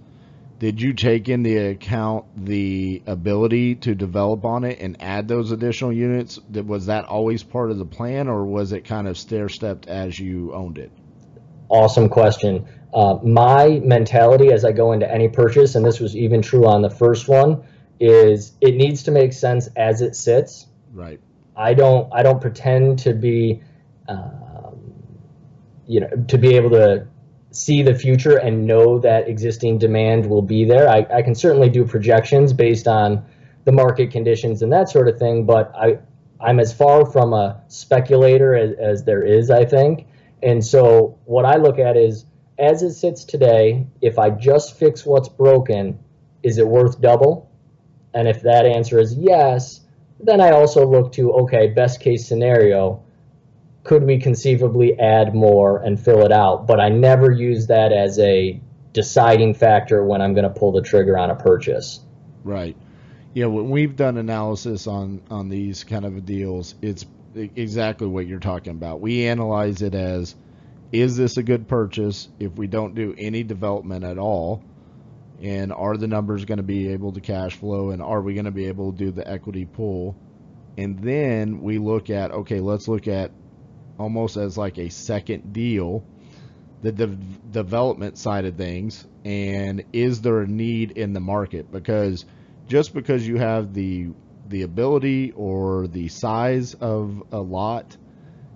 did 0.63 0.81
you 0.81 0.93
take 0.93 1.29
into 1.29 1.71
account 1.71 2.25
the 2.47 3.03
ability 3.09 3.75
to 3.75 3.97
develop 3.97 4.45
on 4.45 4.63
it 4.63 4.79
and 4.79 4.97
add 5.03 5.27
those 5.27 5.51
additional 5.51 5.93
units? 5.93 6.39
Was 6.53 6.87
that 6.87 7.05
always 7.07 7.43
part 7.43 7.73
of 7.73 7.79
the 7.79 7.85
plan, 7.85 8.29
or 8.29 8.45
was 8.45 8.71
it 8.71 8.85
kind 8.85 9.09
of 9.09 9.19
stair 9.19 9.49
stepped 9.49 9.89
as 9.89 10.21
you 10.21 10.55
owned 10.55 10.79
it? 10.79 10.93
Awesome 11.69 12.09
question. 12.09 12.65
Uh, 12.95 13.19
my 13.25 13.81
mentality 13.83 14.53
as 14.53 14.65
I 14.65 14.71
go 14.71 14.93
into 14.93 15.13
any 15.13 15.29
purchase, 15.29 15.75
and 15.75 15.85
this 15.85 15.99
was 15.99 16.15
even 16.15 16.43
true 16.43 16.65
on 16.69 16.81
the 16.81 16.91
first 16.91 17.27
one, 17.27 17.65
is 17.99 18.53
it 18.61 18.77
needs 18.77 19.03
to 19.03 19.11
make 19.11 19.33
sense 19.33 19.69
as 19.75 20.01
it 20.01 20.15
sits. 20.15 20.69
Right. 20.93 21.19
I 21.57 21.75
don't. 21.75 22.09
I 22.15 22.23
don't 22.23 22.41
pretend 22.41 23.01
to 23.01 23.15
be. 23.15 23.65
Uh, 24.09 24.71
you 25.89 25.99
know, 25.99 26.11
to 26.29 26.39
be 26.39 26.55
able 26.55 26.71
to 26.71 27.09
see 27.53 27.83
the 27.83 27.95
future 27.95 28.39
and 28.39 28.67
know 28.67 28.99
that 28.99 29.29
existing 29.29 29.79
demand 29.79 30.27
will 30.27 30.43
be 30.43 30.65
there. 30.65 30.89
I, 30.89 31.07
I 31.15 31.23
can 31.23 31.35
certainly 31.35 31.69
do 31.69 31.85
projections 31.85 32.53
based 32.53 32.89
on 32.89 33.25
the 33.65 33.73
market 33.73 34.11
conditions 34.11 34.63
and 34.63 34.73
that 34.73 34.89
sort 34.89 35.09
of 35.09 35.19
thing, 35.19 35.45
but 35.45 35.73
I, 35.77 35.99
I'm 36.41 36.59
as 36.59 36.73
far 36.73 37.07
from 37.07 37.33
a 37.33 37.63
speculator 37.69 38.57
as, 38.57 38.73
as 38.79 39.05
there 39.05 39.23
is, 39.23 39.51
I 39.51 39.65
think. 39.65 40.07
And 40.43 40.65
so 40.65 41.19
what 41.25 41.45
I 41.45 41.57
look 41.57 41.79
at 41.79 41.97
is 41.97 42.25
as 42.59 42.83
it 42.83 42.93
sits 42.93 43.25
today, 43.25 43.87
if 44.01 44.19
I 44.19 44.31
just 44.31 44.79
fix 44.79 45.07
what's 45.07 45.29
broken, 45.29 45.99
is 46.43 46.59
it 46.59 46.67
worth 46.67 47.01
double? 47.01 47.51
And 48.15 48.29
if 48.29 48.43
that 48.43 48.67
answer 48.67 48.99
is 48.99 49.15
yes, 49.15 49.81
then 50.21 50.41
I 50.41 50.51
also 50.51 50.87
look 50.87 51.13
to 51.13 51.33
okay, 51.33 51.69
best 51.69 52.01
case 52.01 52.27
scenario, 52.27 53.03
could 53.85 54.05
we 54.05 54.19
conceivably 54.19 54.99
add 54.99 55.35
more 55.35 55.83
and 55.83 55.99
fill 55.99 56.25
it 56.25 56.33
out? 56.33 56.67
But 56.67 56.81
I 56.81 56.89
never 56.89 57.31
use 57.31 57.67
that 57.67 57.93
as 57.93 58.19
a 58.19 58.61
deciding 58.93 59.55
factor 59.55 60.05
when 60.05 60.21
I'm 60.21 60.35
going 60.35 60.45
to 60.45 60.51
pull 60.51 60.73
the 60.73 60.83
trigger 60.83 61.19
on 61.19 61.31
a 61.31 61.37
purchase. 61.37 62.01
Right. 62.45 62.77
Yeah, 63.35 63.47
when 63.47 63.71
we've 63.71 63.97
done 63.97 64.19
analysis 64.19 64.87
on 64.87 65.23
on 65.31 65.49
these 65.49 65.85
kind 65.85 66.05
of 66.05 66.25
deals, 66.27 66.75
it's 66.83 67.07
exactly 67.35 68.07
what 68.07 68.27
you're 68.27 68.41
talking 68.41 68.73
about. 68.73 69.01
We 69.01 69.27
analyze 69.27 69.81
it 69.81 69.95
as 69.95 70.37
is 70.93 71.17
this 71.17 71.39
a 71.39 71.43
good 71.43 71.67
purchase 71.67 72.29
if 72.39 72.53
we 72.53 72.67
don't 72.67 72.95
do 72.95 73.15
any 73.17 73.43
development 73.43 74.05
at 74.05 74.19
all? 74.19 74.63
And 75.41 75.73
are 75.73 75.97
the 75.97 76.07
numbers 76.07 76.45
going 76.45 76.59
to 76.59 76.63
be 76.63 76.89
able 76.89 77.13
to 77.13 77.21
cash 77.21 77.57
flow 77.57 77.91
and 77.91 78.01
are 78.03 78.21
we 78.21 78.35
going 78.35 78.45
to 78.45 78.53
be 78.53 78.67
able 78.67 78.93
to 78.93 78.99
do 78.99 79.11
the 79.11 79.29
equity 79.29 79.65
pull? 79.65 80.15
And 80.77 80.99
then 81.01 81.63
we 81.63 81.79
look 81.79 82.11
at 82.11 82.31
okay, 82.31 82.61
let's 82.61 82.87
look 82.87 83.09
at 83.09 83.33
almost 84.03 84.37
as 84.37 84.59
like 84.59 84.79
a 84.79 84.91
second 84.91 85.53
deal 85.53 86.05
the 86.83 86.93
de- 86.93 87.07
development 87.53 88.19
side 88.19 88.45
of 88.45 88.57
things 88.57 89.07
and 89.25 89.85
is 89.93 90.21
there 90.21 90.41
a 90.41 90.47
need 90.47 90.91
in 90.93 91.13
the 91.13 91.21
market 91.21 91.71
because 91.71 92.25
just 92.69 92.93
because 92.93 93.27
you 93.27 93.37
have 93.37 93.73
the 93.73 94.09
the 94.49 94.63
ability 94.63 95.33
or 95.33 95.87
the 95.87 96.09
size 96.09 96.75
of 96.75 97.23
a 97.33 97.39
lot 97.39 97.97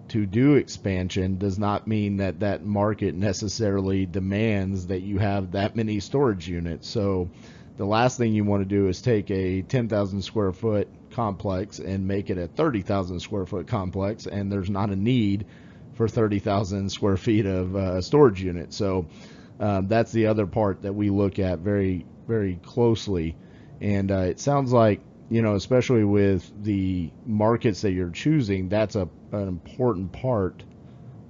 to 0.09 0.27
do 0.27 0.55
expansion 0.55 1.39
does 1.39 1.59
not 1.59 1.87
mean 1.87 2.19
that 2.19 2.41
that 2.41 2.65
market 2.65 3.15
necessarily 3.15 4.07
demands 4.07 4.87
that 4.89 5.01
you 5.01 5.19
have 5.19 5.53
that 5.53 5.75
many 5.75 6.01
storage 6.01 6.49
units. 6.49 6.89
So 6.89 7.29
the 7.77 7.85
last 7.85 8.19
thing 8.19 8.33
you 8.33 8.45
want 8.45 8.63
to 8.63 8.69
do 8.69 8.89
is 8.89 9.03
take 9.03 9.31
a 9.31 9.63
10,000 9.63 10.23
square 10.23 10.53
foot 10.53 10.89
complex 11.16 11.79
and 11.79 12.07
make 12.07 12.29
it 12.29 12.37
a 12.37 12.46
30,000 12.46 13.18
square 13.20 13.46
foot 13.46 13.66
complex, 13.66 14.26
and 14.26 14.52
there's 14.52 14.68
not 14.68 14.90
a 14.90 14.96
need 14.96 15.46
for 15.94 16.07
30,000 16.07 16.90
square 16.90 17.16
feet 17.16 17.46
of 17.46 17.74
uh, 17.74 18.02
storage 18.02 18.42
unit. 18.42 18.74
So 18.74 19.07
um, 19.59 19.88
that's 19.88 20.12
the 20.12 20.26
other 20.26 20.46
part 20.46 20.83
that 20.83 20.92
we 20.92 21.09
look 21.09 21.38
at 21.38 21.61
very, 21.61 22.05
very 22.29 22.61
closely. 22.62 23.35
And 23.81 24.12
uh, 24.12 24.18
it 24.18 24.40
sounds 24.40 24.72
like 24.72 25.00
you 25.29 25.42
know, 25.42 25.57
especially 25.57 26.05
with 26.05 26.52
the 26.62 27.11
markets 27.24 27.81
that 27.81 27.92
you're 27.92 28.11
choosing, 28.11 28.68
that's 28.68 28.94
a 28.94 29.09
an 29.33 29.48
important 29.48 30.12
part 30.12 30.62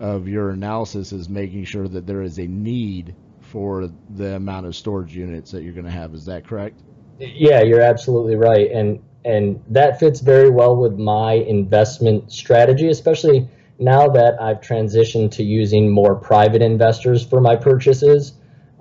of 0.00 0.28
your 0.28 0.50
analysis 0.50 1.12
is 1.12 1.30
making 1.30 1.64
sure 1.64 1.88
that 1.88 2.06
there 2.06 2.20
is 2.20 2.38
a 2.38 2.46
need 2.46 3.14
for 3.40 3.90
the 4.10 4.34
amount 4.34 4.66
of 4.66 4.76
storage 4.76 5.16
units 5.16 5.50
that 5.52 5.62
you're 5.62 5.72
going 5.72 5.86
to 5.86 5.90
have. 5.90 6.12
Is 6.12 6.26
that 6.26 6.46
correct? 6.46 6.82
Yeah, 7.18 7.62
you're 7.62 7.80
absolutely 7.80 8.36
right, 8.36 8.70
and 8.70 9.02
and 9.26 9.60
that 9.68 9.98
fits 9.98 10.20
very 10.20 10.50
well 10.50 10.76
with 10.76 10.96
my 10.96 11.32
investment 11.32 12.30
strategy, 12.30 12.88
especially 12.88 13.48
now 13.80 14.08
that 14.08 14.40
I've 14.40 14.60
transitioned 14.60 15.32
to 15.32 15.42
using 15.42 15.90
more 15.90 16.14
private 16.14 16.62
investors 16.62 17.26
for 17.26 17.40
my 17.40 17.56
purchases. 17.56 18.34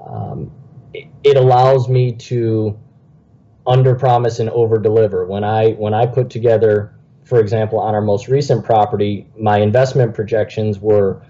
Um, 0.08 0.52
it, 0.94 1.08
it 1.24 1.38
allows 1.38 1.90
me 1.90 2.12
to 2.12 2.78
under 3.66 3.96
promise 3.96 4.38
and 4.38 4.52
over 4.52 4.78
deliver. 4.78 5.26
When 5.26 5.44
I 5.44 5.72
when 5.72 5.96
I 5.96 6.06
put 6.06 6.30
together, 6.30 6.94
for 7.24 7.40
example, 7.40 7.80
on 7.80 7.96
our 7.96 8.02
most 8.02 8.28
recent 8.28 8.64
property, 8.64 9.28
my 9.38 9.58
investment 9.60 10.14
projections 10.14 10.78
were 10.80 11.24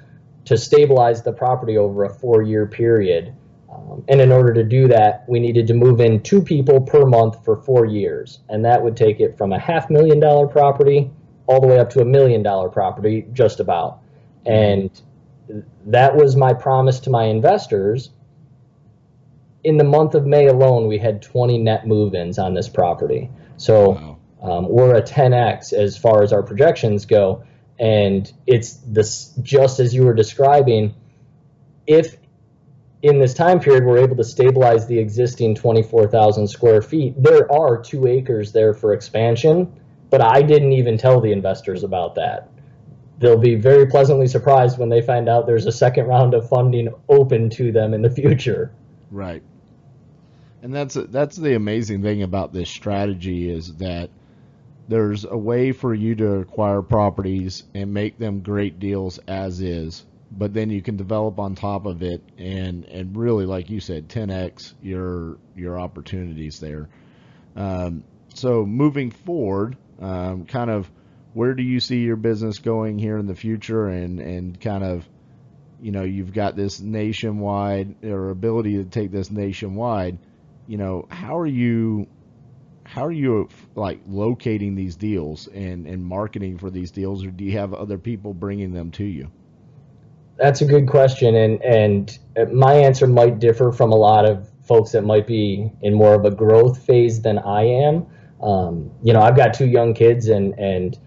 to 0.43 0.58
stabilize 0.58 1.23
the 1.23 1.32
property 1.32 1.78
over 1.78 2.04
a 2.04 2.10
four 2.10 2.41
year 2.41 2.65
period. 2.65 3.34
Um, 3.75 4.03
and 4.07 4.21
in 4.21 4.31
order 4.31 4.53
to 4.53 4.63
do 4.63 4.88
that, 4.89 5.25
we 5.27 5.39
needed 5.39 5.67
to 5.67 5.73
move 5.73 5.99
in 5.99 6.21
two 6.21 6.41
people 6.41 6.81
per 6.81 7.05
month 7.05 7.43
for 7.43 7.57
four 7.57 7.85
years. 7.85 8.39
And 8.49 8.65
that 8.65 8.83
would 8.83 8.95
take 8.95 9.19
it 9.19 9.38
from 9.38 9.51
a 9.51 9.59
half 9.59 9.89
million 9.89 10.19
dollar 10.19 10.47
property 10.47 11.11
all 11.47 11.61
the 11.61 11.67
way 11.67 11.79
up 11.79 11.89
to 11.91 12.01
a 12.01 12.05
million 12.05 12.41
dollar 12.43 12.69
property, 12.69 13.25
just 13.33 13.59
about. 13.59 13.99
And 14.45 14.89
that 15.88 16.15
was 16.15 16.35
my 16.35 16.53
promise 16.53 16.99
to 17.01 17.09
my 17.09 17.25
investors 17.25 18.11
in 19.65 19.77
the 19.77 19.83
month 19.83 20.13
of 20.13 20.25
May 20.27 20.45
alone, 20.45 20.88
we 20.88 20.99
had 20.99 21.23
20 21.23 21.57
net 21.57 21.88
move-ins 21.88 22.38
on 22.38 22.53
this 22.53 22.69
property. 22.69 23.31
So 23.57 23.89
wow. 23.89 24.17
um, 24.43 24.69
we're 24.69 24.93
a 24.93 25.01
10x 25.01 25.73
as 25.73 25.97
far 25.97 26.21
as 26.21 26.31
our 26.31 26.43
projections 26.43 27.07
go, 27.07 27.43
and 27.79 28.31
it's 28.45 28.73
this 28.85 29.33
just 29.41 29.79
as 29.79 29.93
you 29.93 30.05
were 30.05 30.13
describing. 30.13 30.93
If 31.88 32.15
in 33.01 33.19
this 33.19 33.34
time 33.34 33.60
period 33.60 33.86
we're 33.86 33.97
able 33.97 34.15
to 34.15 34.23
stabilize 34.23 34.88
the 34.88 34.97
existing 34.97 35.55
24,000 35.55 36.47
square 36.47 36.81
feet, 36.81 37.13
there 37.21 37.51
are 37.51 37.81
two 37.81 38.08
acres 38.08 38.51
there 38.51 38.73
for 38.73 38.93
expansion, 38.93 39.71
but 40.10 40.21
I 40.21 40.41
didn't 40.41 40.73
even 40.73 40.97
tell 40.97 41.19
the 41.19 41.31
investors 41.31 41.84
about 41.84 42.15
that. 42.15 42.49
They'll 43.19 43.38
be 43.38 43.55
very 43.55 43.86
pleasantly 43.86 44.27
surprised 44.27 44.77
when 44.77 44.89
they 44.89 45.01
find 45.01 45.29
out 45.29 45.45
there's 45.45 45.65
a 45.65 45.71
second 45.71 46.05
round 46.05 46.34
of 46.34 46.49
funding 46.49 46.93
open 47.08 47.49
to 47.51 47.71
them 47.71 47.93
in 47.93 48.01
the 48.01 48.10
future. 48.10 48.71
Right. 49.12 49.43
And 50.62 50.73
that's 50.73 50.95
that's 50.95 51.38
the 51.38 51.55
amazing 51.55 52.01
thing 52.01 52.23
about 52.23 52.51
this 52.51 52.69
strategy 52.69 53.49
is 53.49 53.75
that 53.75 54.10
there's 54.88 55.23
a 55.25 55.38
way 55.38 55.71
for 55.71 55.93
you 55.93 56.15
to 56.15 56.36
acquire 56.36 56.81
properties 56.81 57.63
and 57.73 57.93
make 57.93 58.17
them 58.17 58.41
great 58.41 58.79
deals 58.79 59.19
as 59.27 59.62
is, 59.62 60.05
but 60.31 60.53
then 60.53 60.69
you 60.69 60.81
can 60.81 60.97
develop 60.97 61.39
on 61.39 61.55
top 61.55 61.85
of 61.85 62.03
it 62.03 62.21
and 62.38 62.85
and 62.85 63.15
really, 63.15 63.45
like 63.45 63.69
you 63.69 63.79
said, 63.79 64.09
10x 64.09 64.73
your 64.81 65.38
your 65.55 65.79
opportunities 65.79 66.59
there. 66.59 66.89
Um, 67.55 68.03
so 68.33 68.65
moving 68.65 69.11
forward, 69.11 69.77
um, 69.99 70.45
kind 70.45 70.69
of 70.69 70.89
where 71.33 71.53
do 71.53 71.63
you 71.63 71.79
see 71.79 71.99
your 71.99 72.15
business 72.15 72.59
going 72.59 72.97
here 72.97 73.17
in 73.17 73.27
the 73.27 73.35
future, 73.35 73.88
and 73.88 74.19
and 74.19 74.59
kind 74.59 74.83
of 74.83 75.07
you 75.81 75.91
know 75.91 76.03
you've 76.03 76.33
got 76.33 76.55
this 76.55 76.79
nationwide 76.79 78.03
or 78.03 78.29
ability 78.29 78.77
to 78.77 78.85
take 78.85 79.11
this 79.11 79.31
nationwide 79.31 80.17
you 80.67 80.77
know, 80.77 81.07
how 81.09 81.38
are 81.38 81.45
you 81.47 82.07
how 82.83 83.05
are 83.05 83.11
you 83.11 83.49
like 83.73 84.01
locating 84.07 84.75
these 84.75 84.95
deals 84.95 85.47
and 85.47 85.88
and 85.88 86.03
marketing 86.03 86.57
for 86.57 86.69
these 86.69 86.91
deals? 86.91 87.25
Or 87.25 87.31
do 87.31 87.43
you 87.43 87.57
have 87.57 87.73
other 87.73 87.97
people 87.97 88.33
bringing 88.33 88.73
them 88.73 88.91
to 88.91 89.03
you 89.03 89.31
that's 90.38 90.62
a 90.62 90.65
good 90.65 90.88
question 90.88 91.36
and 91.36 91.62
and 91.63 92.19
my 92.52 92.74
answer 92.74 93.08
might 93.08 93.39
differ 93.39 93.71
from 93.71 93.91
a 93.91 93.95
lot 93.95 94.30
of 94.30 94.50
folks 94.63 94.91
that 94.91 95.04
might 95.04 95.28
be 95.28 95.71
in 95.82 95.93
more 95.93 96.13
of 96.13 96.26
a 96.26 96.32
growth 96.32 96.86
phase 96.86 97.21
than 97.21 97.39
i 97.39 97.63
am 97.63 98.06
um, 98.41 98.91
you 99.04 99.13
know 99.13 99.21
i've 99.21 99.36
got 99.36 99.54
two 99.54 99.67
young 99.67 99.93
kids 99.93 100.28
and 100.28 100.54
and 100.60 100.98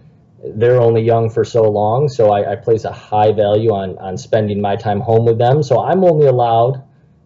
they're 0.54 0.80
only 0.80 1.02
young 1.02 1.28
for 1.28 1.44
so 1.44 1.62
long 1.62 2.08
so 2.08 2.30
I, 2.30 2.52
I 2.52 2.56
place 2.56 2.84
a 2.84 2.92
high 2.92 3.32
value 3.32 3.70
on 3.70 3.98
on 3.98 4.16
spending 4.16 4.60
my 4.60 4.76
time 4.76 5.00
home 5.00 5.24
with 5.24 5.38
them 5.38 5.62
so 5.62 5.82
i'm 5.82 6.04
only 6.04 6.26
allowed 6.26 6.82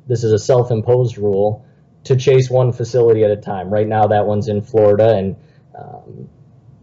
this 0.09 0.25
is 0.25 0.33
a 0.33 0.38
self-imposed 0.38 1.19
rule 1.19 1.65
to 2.05 2.17
chase 2.17 2.51
one 2.51 2.73
facility 2.73 3.25
at 3.25 3.31
a 3.31 3.37
time. 3.37 3.71
Right 3.71 3.87
now, 3.87 4.07
that 4.07 4.27
one's 4.27 4.49
in 4.49 4.61
Florida, 4.61 5.15
and 5.15 5.37
um, 5.79 6.29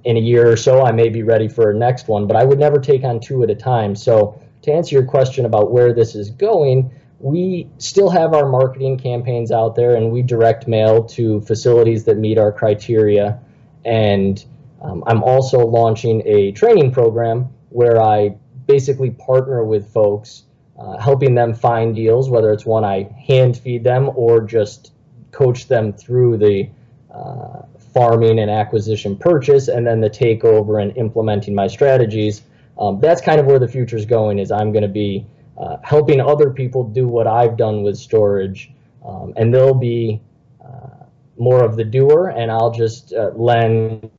in 0.04 0.18
a 0.18 0.20
year 0.20 0.50
or 0.50 0.56
so, 0.56 0.84
I 0.84 0.92
may 0.92 1.10
be 1.10 1.24
ready 1.24 1.48
for 1.48 1.72
a 1.72 1.76
next 1.76 2.08
one, 2.08 2.28
but 2.28 2.36
I 2.36 2.46
would 2.46 2.60
never 2.60 2.80
take 2.80 3.04
on 3.04 3.20
two 3.20 3.44
at 3.44 3.50
a 3.50 3.56
time. 3.56 3.96
So, 3.96 4.42
to 4.64 4.72
answer 4.72 4.96
your 4.96 5.06
question 5.06 5.46
about 5.46 5.72
where 5.72 5.94
this 5.94 6.16
is 6.16 6.30
going, 6.30 6.92
we 7.20 7.70
still 7.78 8.10
have 8.10 8.34
our 8.34 8.48
marketing 8.48 8.98
campaigns 8.98 9.52
out 9.52 9.76
there, 9.76 9.96
and 9.96 10.12
we 10.12 10.22
direct 10.22 10.68
mail 10.68 11.04
to 11.04 11.42
facilities 11.42 12.06
that 12.06 12.18
meet 12.18 12.38
our 12.38 12.52
criteria. 12.52 13.40
And 13.86 14.44
um, 14.82 15.04
I'm 15.06 15.24
also 15.24 15.60
launching 15.60 16.24
a 16.26 16.52
training 16.52 16.92
program 16.92 17.50
where 17.70 18.02
I 18.02 18.36
basically 18.68 19.12
partner 19.12 19.64
with 19.64 19.92
folks, 19.92 20.44
uh, 20.80 20.98
helping 20.98 21.36
them 21.36 21.54
find 21.54 21.96
deals, 21.96 22.30
whether 22.30 22.54
it's 22.54 22.66
one 22.66 22.86
I 22.86 23.10
hand 23.28 23.58
feed 23.58 23.84
them 23.84 24.12
or 24.16 24.42
just 24.42 24.94
coach 25.32 25.68
them 25.68 25.92
through 25.94 26.38
the 26.38 26.70
uh, 27.14 27.64
farming 27.94 28.40
and 28.40 28.50
acquisition 28.50 29.18
purchase 29.18 29.68
and 29.68 29.86
then 29.86 30.00
the 30.00 30.10
takeover 30.10 30.82
and 30.82 30.96
implementing 30.96 31.56
my 31.56 31.68
strategies. 31.68 32.44
Um, 32.80 33.00
that's 33.02 33.22
kind 33.22 33.40
of 33.40 33.46
where 33.46 33.60
the 33.60 33.68
future 33.68 33.98
is 33.98 34.06
going 34.06 34.40
is 34.40 34.52
I'm 34.52 34.72
going 34.72 34.84
to 34.84 34.88
be 34.88 35.26
uh, 35.58 35.78
helping 35.84 36.22
other 36.22 36.50
people 36.50 36.86
do 36.86 37.08
what 37.08 37.28
I've 37.28 37.58
done 37.58 37.84
with 37.84 37.98
storage 37.98 38.72
um, 39.06 39.34
and 39.36 39.54
they'll 39.54 39.74
be 39.74 40.22
uh, 40.64 41.06
more 41.38 41.64
of 41.64 41.76
the 41.76 41.84
doer 41.84 42.30
and 42.30 42.50
I'll 42.50 42.72
just 42.72 43.14
uh, 43.14 43.32
lend 43.36 44.10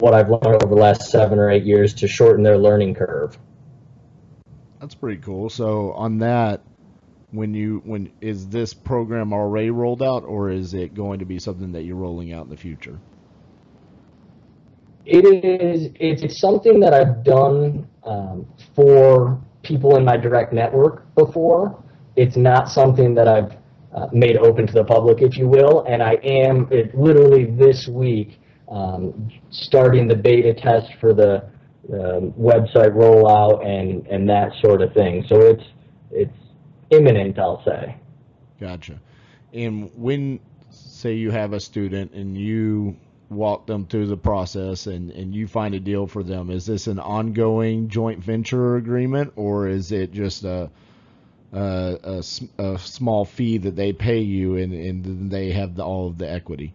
what 0.00 0.14
I've 0.14 0.30
learned 0.30 0.62
over 0.62 0.74
the 0.74 0.80
last 0.80 1.10
seven 1.10 1.38
or 1.38 1.50
eight 1.50 1.64
years 1.64 1.92
to 1.94 2.08
shorten 2.08 2.42
their 2.42 2.58
learning 2.58 2.94
curve. 2.94 3.38
That's 4.80 4.94
pretty 4.94 5.20
cool. 5.20 5.50
So 5.50 5.92
on 5.92 6.18
that, 6.18 6.62
when 7.30 7.54
you 7.54 7.82
when 7.84 8.12
is 8.20 8.48
this 8.48 8.74
program 8.74 9.32
already 9.32 9.70
rolled 9.70 10.02
out, 10.02 10.24
or 10.24 10.50
is 10.50 10.74
it 10.74 10.94
going 10.94 11.20
to 11.20 11.24
be 11.24 11.38
something 11.38 11.72
that 11.72 11.82
you're 11.82 11.96
rolling 11.96 12.32
out 12.32 12.44
in 12.44 12.50
the 12.50 12.56
future? 12.56 12.98
It 15.04 15.44
is. 15.44 15.90
It's, 15.98 16.22
it's 16.22 16.40
something 16.40 16.80
that 16.80 16.94
I've 16.94 17.24
done 17.24 17.88
um, 18.04 18.46
for 18.74 19.40
people 19.62 19.96
in 19.96 20.04
my 20.04 20.16
direct 20.16 20.52
network 20.52 21.12
before. 21.14 21.82
It's 22.16 22.36
not 22.36 22.68
something 22.68 23.14
that 23.14 23.28
I've 23.28 23.56
uh, 23.94 24.06
made 24.12 24.36
open 24.36 24.66
to 24.66 24.72
the 24.72 24.84
public, 24.84 25.22
if 25.22 25.36
you 25.36 25.48
will. 25.48 25.84
And 25.88 26.02
I 26.02 26.14
am 26.22 26.68
it, 26.70 26.94
literally 26.94 27.44
this 27.44 27.88
week 27.88 28.40
um, 28.70 29.30
starting 29.50 30.08
the 30.08 30.16
beta 30.16 30.54
test 30.54 30.88
for 31.00 31.12
the 31.12 31.50
um, 31.92 32.32
website 32.32 32.94
rollout 32.94 33.66
and 33.66 34.06
and 34.06 34.28
that 34.28 34.52
sort 34.62 34.82
of 34.82 34.92
thing. 34.94 35.24
So 35.28 35.40
it's 35.40 35.64
it's 36.10 36.36
imminent, 36.90 37.38
I'll 37.38 37.62
say. 37.64 37.96
Gotcha. 38.60 39.00
And 39.52 39.90
when 39.96 40.40
say 40.70 41.14
you 41.14 41.30
have 41.30 41.52
a 41.52 41.60
student 41.60 42.12
and 42.12 42.36
you 42.36 42.96
walk 43.32 43.66
them 43.66 43.86
through 43.86 44.06
the 44.06 44.16
process 44.16 44.86
and, 44.86 45.10
and 45.10 45.34
you 45.34 45.46
find 45.46 45.74
a 45.74 45.80
deal 45.80 46.06
for 46.06 46.22
them, 46.22 46.50
is 46.50 46.66
this 46.66 46.86
an 46.86 46.98
ongoing 46.98 47.88
joint 47.88 48.22
venture 48.22 48.76
agreement 48.76 49.32
or 49.36 49.68
is 49.68 49.92
it 49.92 50.12
just 50.12 50.44
a 50.44 50.70
a, 51.52 52.22
a, 52.58 52.62
a 52.64 52.78
small 52.78 53.24
fee 53.24 53.58
that 53.58 53.76
they 53.76 53.92
pay 53.92 54.20
you 54.20 54.56
and, 54.56 54.72
and 54.72 55.30
they 55.30 55.52
have 55.52 55.74
the, 55.74 55.84
all 55.84 56.08
of 56.08 56.18
the 56.18 56.30
equity? 56.30 56.72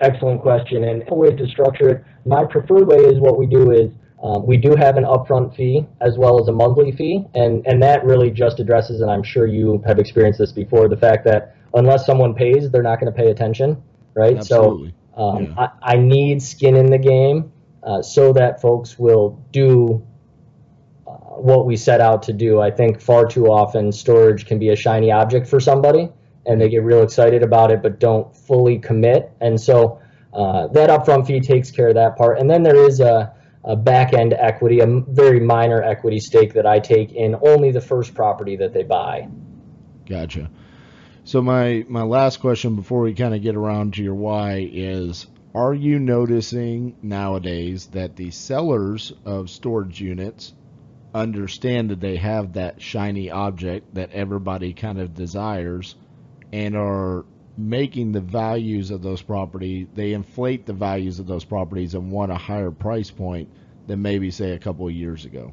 Excellent 0.00 0.40
question. 0.40 0.84
And 0.84 1.04
a 1.08 1.14
way 1.14 1.30
to 1.34 1.46
structure 1.48 1.88
it, 1.90 2.04
my 2.24 2.44
preferred 2.44 2.86
way 2.86 2.96
is 2.96 3.20
what 3.20 3.38
we 3.38 3.46
do 3.46 3.70
is 3.70 3.90
um, 4.22 4.46
we 4.46 4.56
do 4.56 4.74
have 4.76 4.96
an 4.96 5.04
upfront 5.04 5.54
fee 5.56 5.86
as 6.00 6.16
well 6.16 6.40
as 6.40 6.48
a 6.48 6.52
monthly 6.52 6.92
fee, 6.92 7.24
and, 7.34 7.66
and 7.66 7.82
that 7.82 8.04
really 8.04 8.30
just 8.30 8.60
addresses, 8.60 9.00
and 9.00 9.10
I'm 9.10 9.22
sure 9.22 9.46
you 9.46 9.82
have 9.86 9.98
experienced 9.98 10.38
this 10.38 10.52
before, 10.52 10.88
the 10.88 10.96
fact 10.96 11.24
that 11.24 11.56
unless 11.74 12.06
someone 12.06 12.34
pays, 12.34 12.70
they're 12.70 12.82
not 12.82 13.00
going 13.00 13.12
to 13.12 13.16
pay 13.16 13.30
attention, 13.30 13.82
right? 14.14 14.36
Absolutely. 14.36 14.94
So 15.16 15.22
um, 15.22 15.44
yeah. 15.44 15.68
I, 15.82 15.94
I, 15.94 15.96
need 15.96 16.42
skin 16.42 16.76
in 16.76 16.86
the 16.86 16.98
game 16.98 17.52
uh, 17.82 18.00
so 18.00 18.32
that 18.32 18.60
folks 18.60 18.98
will 18.98 19.44
do 19.50 20.06
uh, 21.06 21.10
what 21.10 21.66
we 21.66 21.76
set 21.76 22.00
out 22.00 22.22
to 22.24 22.32
do. 22.32 22.60
I 22.60 22.70
think 22.70 23.00
far 23.00 23.26
too 23.26 23.46
often 23.46 23.92
storage 23.92 24.46
can 24.46 24.58
be 24.58 24.70
a 24.70 24.76
shiny 24.76 25.10
object 25.10 25.46
for 25.46 25.60
somebody, 25.60 26.08
and 26.46 26.60
they 26.60 26.68
get 26.68 26.82
real 26.82 27.02
excited 27.02 27.42
about 27.42 27.70
it, 27.70 27.82
but 27.82 27.98
don't 27.98 28.34
fully 28.34 28.78
commit. 28.78 29.30
And 29.40 29.60
so 29.60 30.00
uh, 30.32 30.68
that 30.68 30.88
upfront 30.88 31.26
fee 31.26 31.40
takes 31.40 31.70
care 31.70 31.88
of 31.88 31.94
that 31.94 32.16
part. 32.16 32.38
And 32.38 32.48
then 32.48 32.62
there 32.62 32.76
is 32.76 33.00
a 33.00 33.34
a 33.64 33.76
back 33.76 34.12
end 34.12 34.34
equity, 34.34 34.80
a 34.80 34.86
very 34.86 35.40
minor 35.40 35.82
equity 35.82 36.18
stake 36.18 36.52
that 36.54 36.66
I 36.66 36.78
take 36.80 37.12
in 37.12 37.36
only 37.42 37.70
the 37.70 37.80
first 37.80 38.14
property 38.14 38.56
that 38.56 38.72
they 38.72 38.82
buy. 38.82 39.28
Gotcha. 40.06 40.50
So 41.24 41.40
my 41.40 41.84
my 41.88 42.02
last 42.02 42.40
question 42.40 42.74
before 42.74 43.00
we 43.02 43.14
kind 43.14 43.34
of 43.34 43.42
get 43.42 43.54
around 43.54 43.94
to 43.94 44.02
your 44.02 44.14
why 44.14 44.68
is 44.72 45.26
are 45.54 45.72
you 45.72 45.98
noticing 45.98 46.96
nowadays 47.02 47.86
that 47.88 48.16
the 48.16 48.30
sellers 48.30 49.12
of 49.24 49.48
storage 49.48 50.00
units 50.00 50.52
understand 51.14 51.90
that 51.90 52.00
they 52.00 52.16
have 52.16 52.54
that 52.54 52.80
shiny 52.80 53.30
object 53.30 53.94
that 53.94 54.10
everybody 54.12 54.72
kind 54.72 54.98
of 54.98 55.14
desires 55.14 55.94
and 56.52 56.74
are 56.74 57.24
making 57.56 58.12
the 58.12 58.20
values 58.20 58.90
of 58.90 59.02
those 59.02 59.20
properties 59.22 59.86
they 59.94 60.14
inflate 60.14 60.66
the 60.66 60.72
values 60.72 61.18
of 61.18 61.26
those 61.26 61.44
properties 61.44 61.94
and 61.94 62.10
want 62.10 62.32
a 62.32 62.36
higher 62.36 62.70
price 62.70 63.10
point 63.10 63.48
than 63.86 64.02
maybe 64.02 64.30
say 64.30 64.52
a 64.52 64.58
couple 64.58 64.86
of 64.86 64.92
years 64.92 65.24
ago? 65.24 65.52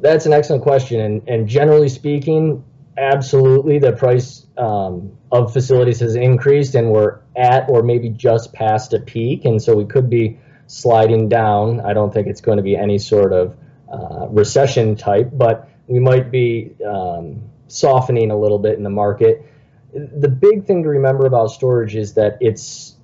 That's 0.00 0.26
an 0.26 0.32
excellent 0.32 0.62
question. 0.62 1.00
And, 1.00 1.28
and 1.28 1.48
generally 1.48 1.88
speaking 1.88 2.64
absolutely 3.02 3.78
the 3.78 3.92
price 3.92 4.46
um, 4.56 5.18
of 5.30 5.52
facilities 5.52 6.00
has 6.00 6.14
increased 6.14 6.74
and 6.74 6.90
we're 6.90 7.20
at 7.36 7.68
or 7.68 7.82
maybe 7.82 8.08
just 8.08 8.52
past 8.52 8.92
a 8.94 9.00
peak. 9.00 9.44
And 9.44 9.60
so 9.60 9.76
we 9.76 9.84
could 9.84 10.08
be 10.08 10.38
sliding 10.66 11.28
down. 11.28 11.80
I 11.80 11.92
don't 11.92 12.12
think 12.12 12.28
it's 12.28 12.40
going 12.40 12.56
to 12.56 12.62
be 12.62 12.76
any 12.76 12.98
sort 12.98 13.32
of 13.32 13.56
uh, 13.92 14.26
recession 14.30 14.96
type 14.96 15.30
but 15.32 15.68
we 15.86 15.98
might 15.98 16.30
be 16.30 16.74
um, 16.86 17.42
softening 17.68 18.30
a 18.30 18.38
little 18.38 18.58
bit 18.58 18.78
in 18.78 18.82
the 18.82 18.90
market. 18.90 19.46
The 19.92 20.28
big 20.28 20.64
thing 20.64 20.82
to 20.84 20.88
remember 20.88 21.26
about 21.26 21.48
storage 21.50 21.96
is 21.96 22.14
that 22.14 22.38
it's 22.40 22.96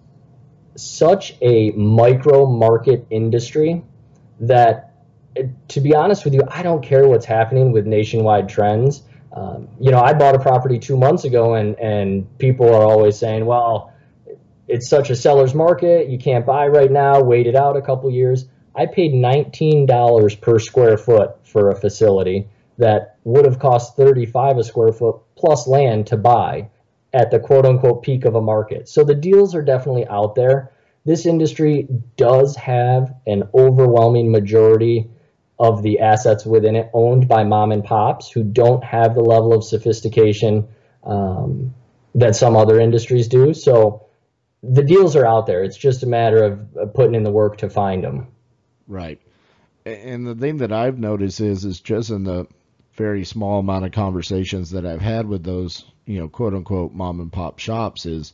such 0.77 1.37
a 1.43 1.73
micro 1.73 2.47
market 2.47 3.07
industry 3.11 3.83
that 4.41 4.95
to 5.67 5.81
be 5.81 5.95
honest 5.95 6.25
with 6.25 6.35
you 6.35 6.41
i 6.51 6.63
don't 6.63 6.83
care 6.85 7.09
what's 7.09 7.27
happening 7.27 7.73
with 7.73 7.85
nationwide 7.85 8.49
trends 8.49 9.03
um, 9.33 9.69
you 9.81 9.91
know 9.91 10.01
i 10.01 10.13
bought 10.13 10.35
a 10.35 10.39
property 10.39 10.79
two 10.79 10.97
months 10.97 11.25
ago 11.25 11.55
and 11.55 11.79
and 11.79 12.39
people 12.39 12.69
are 12.69 12.85
always 12.85 13.19
saying 13.19 13.45
well 13.45 13.93
it's 14.67 14.89
such 14.89 15.11
a 15.11 15.17
seller's 15.17 15.55
market 15.55 16.09
you 16.09 16.19
can't 16.19 16.47
buy 16.47 16.67
right 16.67 16.91
now 16.91 17.21
wait 17.21 17.47
it 17.47 17.55
out 17.55 17.77
a 17.77 17.83
couple 17.83 18.11
years 18.11 18.47
i 18.75 18.87
paid 18.87 19.13
$19 19.13 20.41
per 20.41 20.59
square 20.59 20.97
foot 20.97 21.37
for 21.47 21.71
a 21.71 21.77
facility 21.77 22.49
that 22.79 23.17
would 23.25 23.45
have 23.45 23.59
cost 23.59 23.97
35 23.97 24.59
a 24.59 24.65
square 24.65 24.93
foot 24.93 25.17
plus 25.37 25.67
land 25.67 26.07
to 26.07 26.17
buy 26.17 26.69
at 27.13 27.31
the 27.31 27.39
quote 27.39 27.67
unquote 27.67 28.03
peak 28.03 28.25
of 28.25 28.35
a 28.35 28.41
market. 28.41 28.89
So 28.89 29.05
the 29.05 29.15
deals 29.15 29.55
are 29.55 29.63
definitely 29.63 30.07
out 30.07 30.35
there. 30.35 30.73
This 31.05 31.27
industry 31.27 31.89
does 32.17 32.57
have 32.57 33.15
an 33.27 33.45
overwhelming 33.55 34.31
majority 34.31 35.11
of 35.59 35.83
the 35.83 36.01
assets 36.01 36.47
within 36.47 36.77
it 36.77 36.89
owned 36.93 37.27
by 37.29 37.45
mom 37.45 37.73
and 37.73 37.85
pops 37.85 38.31
who 38.31 38.45
don't 38.45 38.85
have 38.85 39.15
the 39.15 39.23
level 39.23 39.53
of 39.53 39.65
sophistication 39.65 40.69
um, 41.03 41.75
that 42.15 42.37
some 42.37 42.57
other 42.57 42.81
industries 42.81 43.29
do. 43.29 43.53
So 43.55 44.07
the 44.63 44.85
deals 44.85 45.17
are 45.17 45.27
out 45.27 45.47
there. 45.47 45.63
It's 45.63 45.77
just 45.77 46.03
a 46.03 46.07
matter 46.07 46.45
of 46.45 46.95
putting 46.95 47.15
in 47.15 47.23
the 47.23 47.31
work 47.31 47.59
to 47.59 47.71
find 47.71 48.05
them. 48.05 48.29
Right. 48.87 49.21
And 49.85 50.27
the 50.27 50.35
thing 50.35 50.59
that 50.59 50.73
I've 50.73 50.99
noticed 50.99 51.41
is, 51.41 51.65
is 51.65 51.81
just 51.81 52.11
in 52.11 52.25
the 52.25 52.47
very 52.95 53.25
small 53.25 53.61
amount 53.61 53.85
of 53.85 53.93
conversations 53.93 54.73
that 54.73 54.85
I've 54.85 55.01
had 55.01 55.27
with 55.27 55.45
those, 55.45 55.85
you 56.05 56.19
know, 56.19 56.29
quote 56.29 56.55
unquote 56.55 56.93
mom 56.93 57.21
and 57.21 57.33
pop 57.33 57.59
shops 57.59 58.07
is 58.07 58.33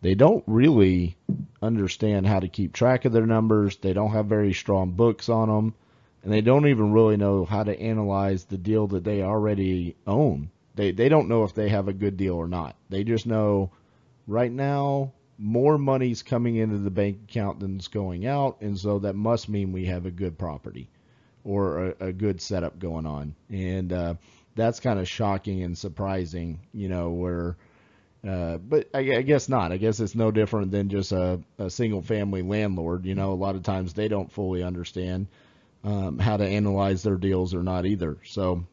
they 0.00 0.14
don't 0.14 0.42
really 0.46 1.16
understand 1.60 2.26
how 2.26 2.40
to 2.40 2.48
keep 2.48 2.72
track 2.72 3.04
of 3.04 3.12
their 3.12 3.26
numbers. 3.26 3.76
They 3.76 3.92
don't 3.92 4.12
have 4.12 4.26
very 4.26 4.54
strong 4.54 4.92
books 4.92 5.28
on 5.28 5.48
them, 5.48 5.74
and 6.22 6.32
they 6.32 6.40
don't 6.40 6.66
even 6.66 6.92
really 6.92 7.16
know 7.16 7.44
how 7.44 7.62
to 7.62 7.80
analyze 7.80 8.44
the 8.44 8.58
deal 8.58 8.86
that 8.88 9.04
they 9.04 9.22
already 9.22 9.96
own. 10.06 10.50
They 10.74 10.92
they 10.92 11.08
don't 11.08 11.28
know 11.28 11.44
if 11.44 11.54
they 11.54 11.68
have 11.68 11.88
a 11.88 11.92
good 11.92 12.16
deal 12.16 12.34
or 12.34 12.48
not. 12.48 12.76
They 12.88 13.04
just 13.04 13.26
know 13.26 13.70
right 14.26 14.52
now 14.52 15.12
more 15.38 15.78
money's 15.78 16.22
coming 16.22 16.56
into 16.56 16.78
the 16.78 16.90
bank 16.90 17.18
account 17.28 17.60
than's 17.60 17.88
going 17.88 18.26
out, 18.26 18.60
and 18.60 18.78
so 18.78 18.98
that 19.00 19.14
must 19.14 19.48
mean 19.48 19.72
we 19.72 19.86
have 19.86 20.06
a 20.06 20.10
good 20.10 20.38
property 20.38 20.88
or 21.44 21.86
a, 21.86 22.08
a 22.08 22.12
good 22.12 22.40
setup 22.42 22.78
going 22.78 23.06
on. 23.06 23.34
And 23.48 23.92
uh, 23.92 24.14
that's 24.54 24.80
kind 24.80 24.98
of 24.98 25.08
shocking 25.08 25.62
and 25.62 25.76
surprising, 25.76 26.60
you 26.72 26.88
know, 26.88 27.10
where. 27.10 27.56
Uh, 28.26 28.58
but 28.58 28.88
I, 28.92 28.98
I, 28.98 29.22
guess 29.22 29.48
not. 29.48 29.72
I 29.72 29.78
guess 29.78 29.98
it's 29.98 30.14
no 30.14 30.30
different 30.30 30.72
than 30.72 30.90
just 30.90 31.10
a, 31.10 31.40
a, 31.58 31.70
single 31.70 32.02
family 32.02 32.42
landlord. 32.42 33.06
You 33.06 33.14
know, 33.14 33.32
a 33.32 33.34
lot 33.34 33.54
of 33.54 33.62
times 33.62 33.94
they 33.94 34.08
don't 34.08 34.30
fully 34.30 34.62
understand 34.62 35.26
um, 35.84 36.18
how 36.18 36.36
to 36.36 36.44
analyze 36.44 37.02
their 37.02 37.16
deals 37.16 37.54
or 37.54 37.62
not 37.62 37.86
either. 37.86 38.18
So 38.24 38.64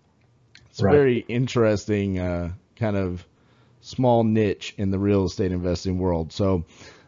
it's 0.70 0.82
right. 0.82 0.94
a 0.94 0.98
very 0.98 1.26
interesting 1.28 2.20
uh, 2.20 2.52
kind 2.76 2.98
of 2.98 3.26
small 3.82 4.24
niche 4.24 4.74
in 4.78 4.92
the 4.92 5.00
real 5.00 5.26
estate 5.26 5.52
investing 5.52 5.98
world. 5.98 6.34
So 6.34 6.66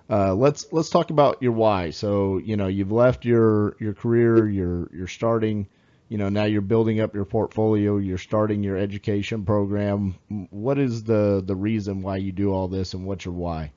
uh, 0.10 0.34
let's 0.34 0.72
let's 0.72 0.90
talk 0.90 1.10
about 1.10 1.42
your 1.42 1.52
why. 1.52 1.92
So 1.92 2.38
you 2.38 2.58
know 2.58 2.68
you've 2.68 2.92
left 2.92 3.26
your 3.26 3.76
your 3.80 3.94
career, 3.94 4.50
you're 4.50 4.90
you're 4.94 5.08
starting, 5.08 5.68
you 6.08 6.18
know 6.18 6.30
now 6.30 6.46
you're 6.46 6.62
building 6.62 7.00
up 7.00 7.14
your 7.14 7.26
portfolio, 7.26 7.98
you're 7.98 8.18
starting 8.18 8.64
your 8.64 8.78
education 8.78 9.46
program. 9.46 10.16
What 10.50 10.80
is 10.80 11.04
the 11.04 11.44
the 11.46 11.56
reason 11.56 12.02
why 12.02 12.18
you 12.18 12.32
do 12.32 12.52
all 12.52 12.68
this, 12.68 12.94
and 12.94 13.06
what's 13.06 13.26
your 13.26 13.36
why? 13.36 13.72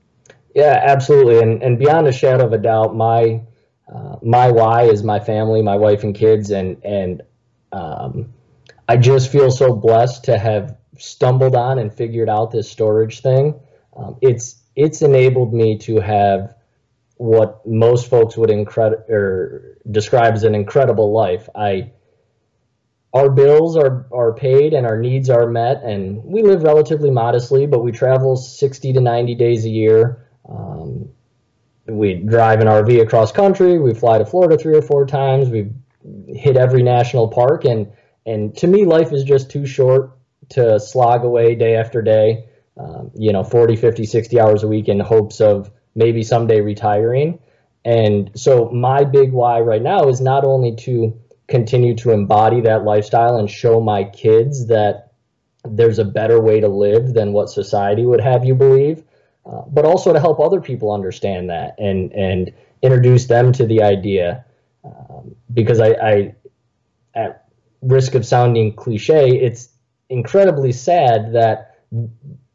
Yeah, 0.55 0.79
absolutely, 0.83 1.39
and 1.39 1.61
and 1.61 1.77
beyond 1.77 2.07
a 2.07 2.11
shadow 2.11 2.45
of 2.45 2.53
a 2.53 2.57
doubt, 2.57 2.95
my 2.95 3.41
uh, 3.91 4.15
my 4.21 4.51
why 4.51 4.83
is 4.83 5.03
my 5.03 5.19
family, 5.19 5.61
my 5.61 5.75
wife 5.75 6.03
and 6.03 6.15
kids, 6.15 6.51
and 6.51 6.83
and 6.83 7.21
um, 7.71 8.33
I 8.87 8.97
just 8.97 9.31
feel 9.31 9.51
so 9.51 9.73
blessed 9.73 10.25
to 10.25 10.37
have 10.37 10.77
stumbled 10.97 11.55
on 11.55 11.79
and 11.79 11.93
figured 11.93 12.29
out 12.29 12.51
this 12.51 12.69
storage 12.69 13.21
thing. 13.21 13.59
Um, 13.95 14.17
it's 14.21 14.61
it's 14.75 15.01
enabled 15.01 15.53
me 15.53 15.77
to 15.79 15.99
have 15.99 16.55
what 17.17 17.65
most 17.65 18.09
folks 18.09 18.35
would 18.37 18.49
incred- 18.49 19.09
or 19.09 19.77
describe 19.89 20.33
as 20.33 20.43
an 20.43 20.55
incredible 20.55 21.11
life. 21.11 21.49
I 21.55 21.91
our 23.13 23.29
bills 23.29 23.77
are 23.77 24.07
are 24.11 24.33
paid 24.33 24.73
and 24.73 24.85
our 24.87 24.97
needs 24.97 25.29
are 25.29 25.47
met, 25.47 25.83
and 25.83 26.23
we 26.23 26.41
live 26.41 26.63
relatively 26.63 27.11
modestly, 27.11 27.67
but 27.67 27.83
we 27.83 27.91
travel 27.91 28.35
60 28.35 28.93
to 28.93 29.01
90 29.01 29.35
days 29.35 29.65
a 29.65 29.69
year. 29.69 30.27
Um, 30.49 31.02
we 31.85 32.15
drive 32.15 32.61
an 32.61 32.67
RV 32.67 33.01
across 33.01 33.31
country. 33.31 33.77
We 33.77 33.93
fly 33.93 34.17
to 34.17 34.25
Florida 34.25 34.57
three 34.57 34.77
or 34.77 34.81
four 34.81 35.05
times. 35.05 35.49
We've 35.49 35.73
hit 36.27 36.57
every 36.57 36.83
national 36.83 37.27
park 37.29 37.65
and 37.65 37.91
and 38.25 38.55
to 38.57 38.67
me 38.67 38.85
life 38.85 39.11
is 39.11 39.23
just 39.23 39.49
too 39.49 39.65
short 39.65 40.17
to 40.49 40.79
slog 40.79 41.23
away 41.23 41.55
day 41.55 41.75
after 41.75 42.01
day 42.01 42.45
um, 42.77 43.11
you 43.15 43.31
know 43.31 43.43
40 43.43 43.75
50 43.75 44.05
60 44.05 44.39
hours 44.39 44.63
a 44.63 44.67
week 44.67 44.89
in 44.89 44.99
hopes 44.99 45.39
of 45.39 45.71
maybe 45.95 46.23
someday 46.23 46.59
retiring 46.61 47.39
and 47.85 48.31
so 48.35 48.69
my 48.69 49.03
big 49.03 49.31
why 49.31 49.61
right 49.61 49.81
now 49.81 50.07
is 50.09 50.21
not 50.21 50.43
only 50.43 50.75
to 50.75 51.19
continue 51.47 51.95
to 51.95 52.11
embody 52.11 52.61
that 52.61 52.83
lifestyle 52.83 53.37
and 53.37 53.49
show 53.49 53.79
my 53.79 54.03
kids 54.03 54.67
that 54.67 55.11
there's 55.65 55.99
a 55.99 56.05
better 56.05 56.39
way 56.41 56.59
to 56.59 56.67
live 56.67 57.13
than 57.13 57.31
what 57.31 57.49
society 57.49 58.05
would 58.05 58.21
have 58.21 58.43
you 58.43 58.55
believe 58.55 59.03
uh, 59.45 59.61
but 59.67 59.85
also 59.85 60.13
to 60.13 60.19
help 60.19 60.39
other 60.39 60.61
people 60.61 60.91
understand 60.91 61.49
that 61.49 61.75
and 61.79 62.11
and 62.13 62.53
introduce 62.81 63.25
them 63.27 63.51
to 63.53 63.65
the 63.65 63.81
idea 63.81 64.45
um, 64.83 65.35
because 65.53 65.79
I, 65.79 65.89
I, 65.89 66.35
at 67.15 67.45
risk 67.81 68.15
of 68.15 68.25
sounding 68.25 68.73
cliche, 68.75 69.29
it's 69.29 69.69
incredibly 70.09 70.71
sad 70.71 71.33
that 71.33 71.79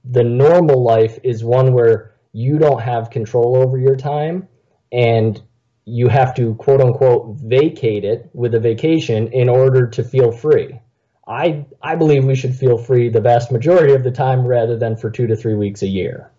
the 0.04 0.24
normal 0.24 0.82
life 0.82 1.18
is 1.22 1.44
one 1.44 1.72
where 1.72 2.14
you 2.32 2.58
don't 2.58 2.80
have 2.80 3.10
control 3.10 3.56
over 3.56 3.78
your 3.78 3.96
time 3.96 4.48
and 4.92 5.40
you 5.84 6.08
have 6.08 6.34
to 6.34 6.54
quote 6.56 6.80
unquote 6.80 7.36
vacate 7.36 8.04
it 8.04 8.28
with 8.34 8.54
a 8.54 8.60
vacation 8.60 9.28
in 9.32 9.48
order 9.48 9.86
to 9.86 10.04
feel 10.04 10.30
free. 10.30 10.78
I 11.26 11.66
I 11.82 11.94
believe 11.94 12.24
we 12.24 12.34
should 12.34 12.54
feel 12.54 12.78
free 12.78 13.08
the 13.08 13.20
vast 13.20 13.50
majority 13.50 13.94
of 13.94 14.04
the 14.04 14.10
time 14.10 14.46
rather 14.46 14.76
than 14.76 14.96
for 14.96 15.10
two 15.10 15.26
to 15.26 15.36
three 15.36 15.54
weeks 15.54 15.82
a 15.82 15.86
year. 15.86 16.30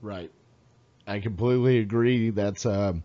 Right. 0.00 0.30
I 1.06 1.20
completely 1.20 1.78
agree. 1.78 2.30
That's 2.30 2.66
um, 2.66 3.04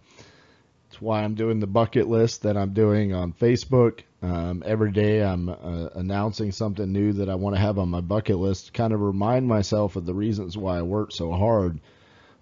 that's 0.89 1.01
why 1.01 1.23
I'm 1.23 1.35
doing 1.35 1.59
the 1.59 1.67
bucket 1.67 2.07
list 2.07 2.43
that 2.43 2.57
I'm 2.57 2.73
doing 2.73 3.13
on 3.13 3.33
Facebook. 3.33 4.01
Um, 4.21 4.63
every 4.65 4.91
day 4.91 5.23
I'm 5.23 5.49
uh, 5.49 5.89
announcing 5.95 6.51
something 6.51 6.91
new 6.91 7.13
that 7.13 7.29
I 7.29 7.35
want 7.35 7.55
to 7.55 7.61
have 7.61 7.79
on 7.79 7.89
my 7.89 8.01
bucket 8.01 8.37
list, 8.37 8.73
kind 8.73 8.93
of 8.93 9.01
remind 9.01 9.47
myself 9.47 9.95
of 9.95 10.05
the 10.05 10.13
reasons 10.13 10.57
why 10.57 10.79
I 10.79 10.83
work 10.83 11.11
so 11.11 11.31
hard 11.31 11.79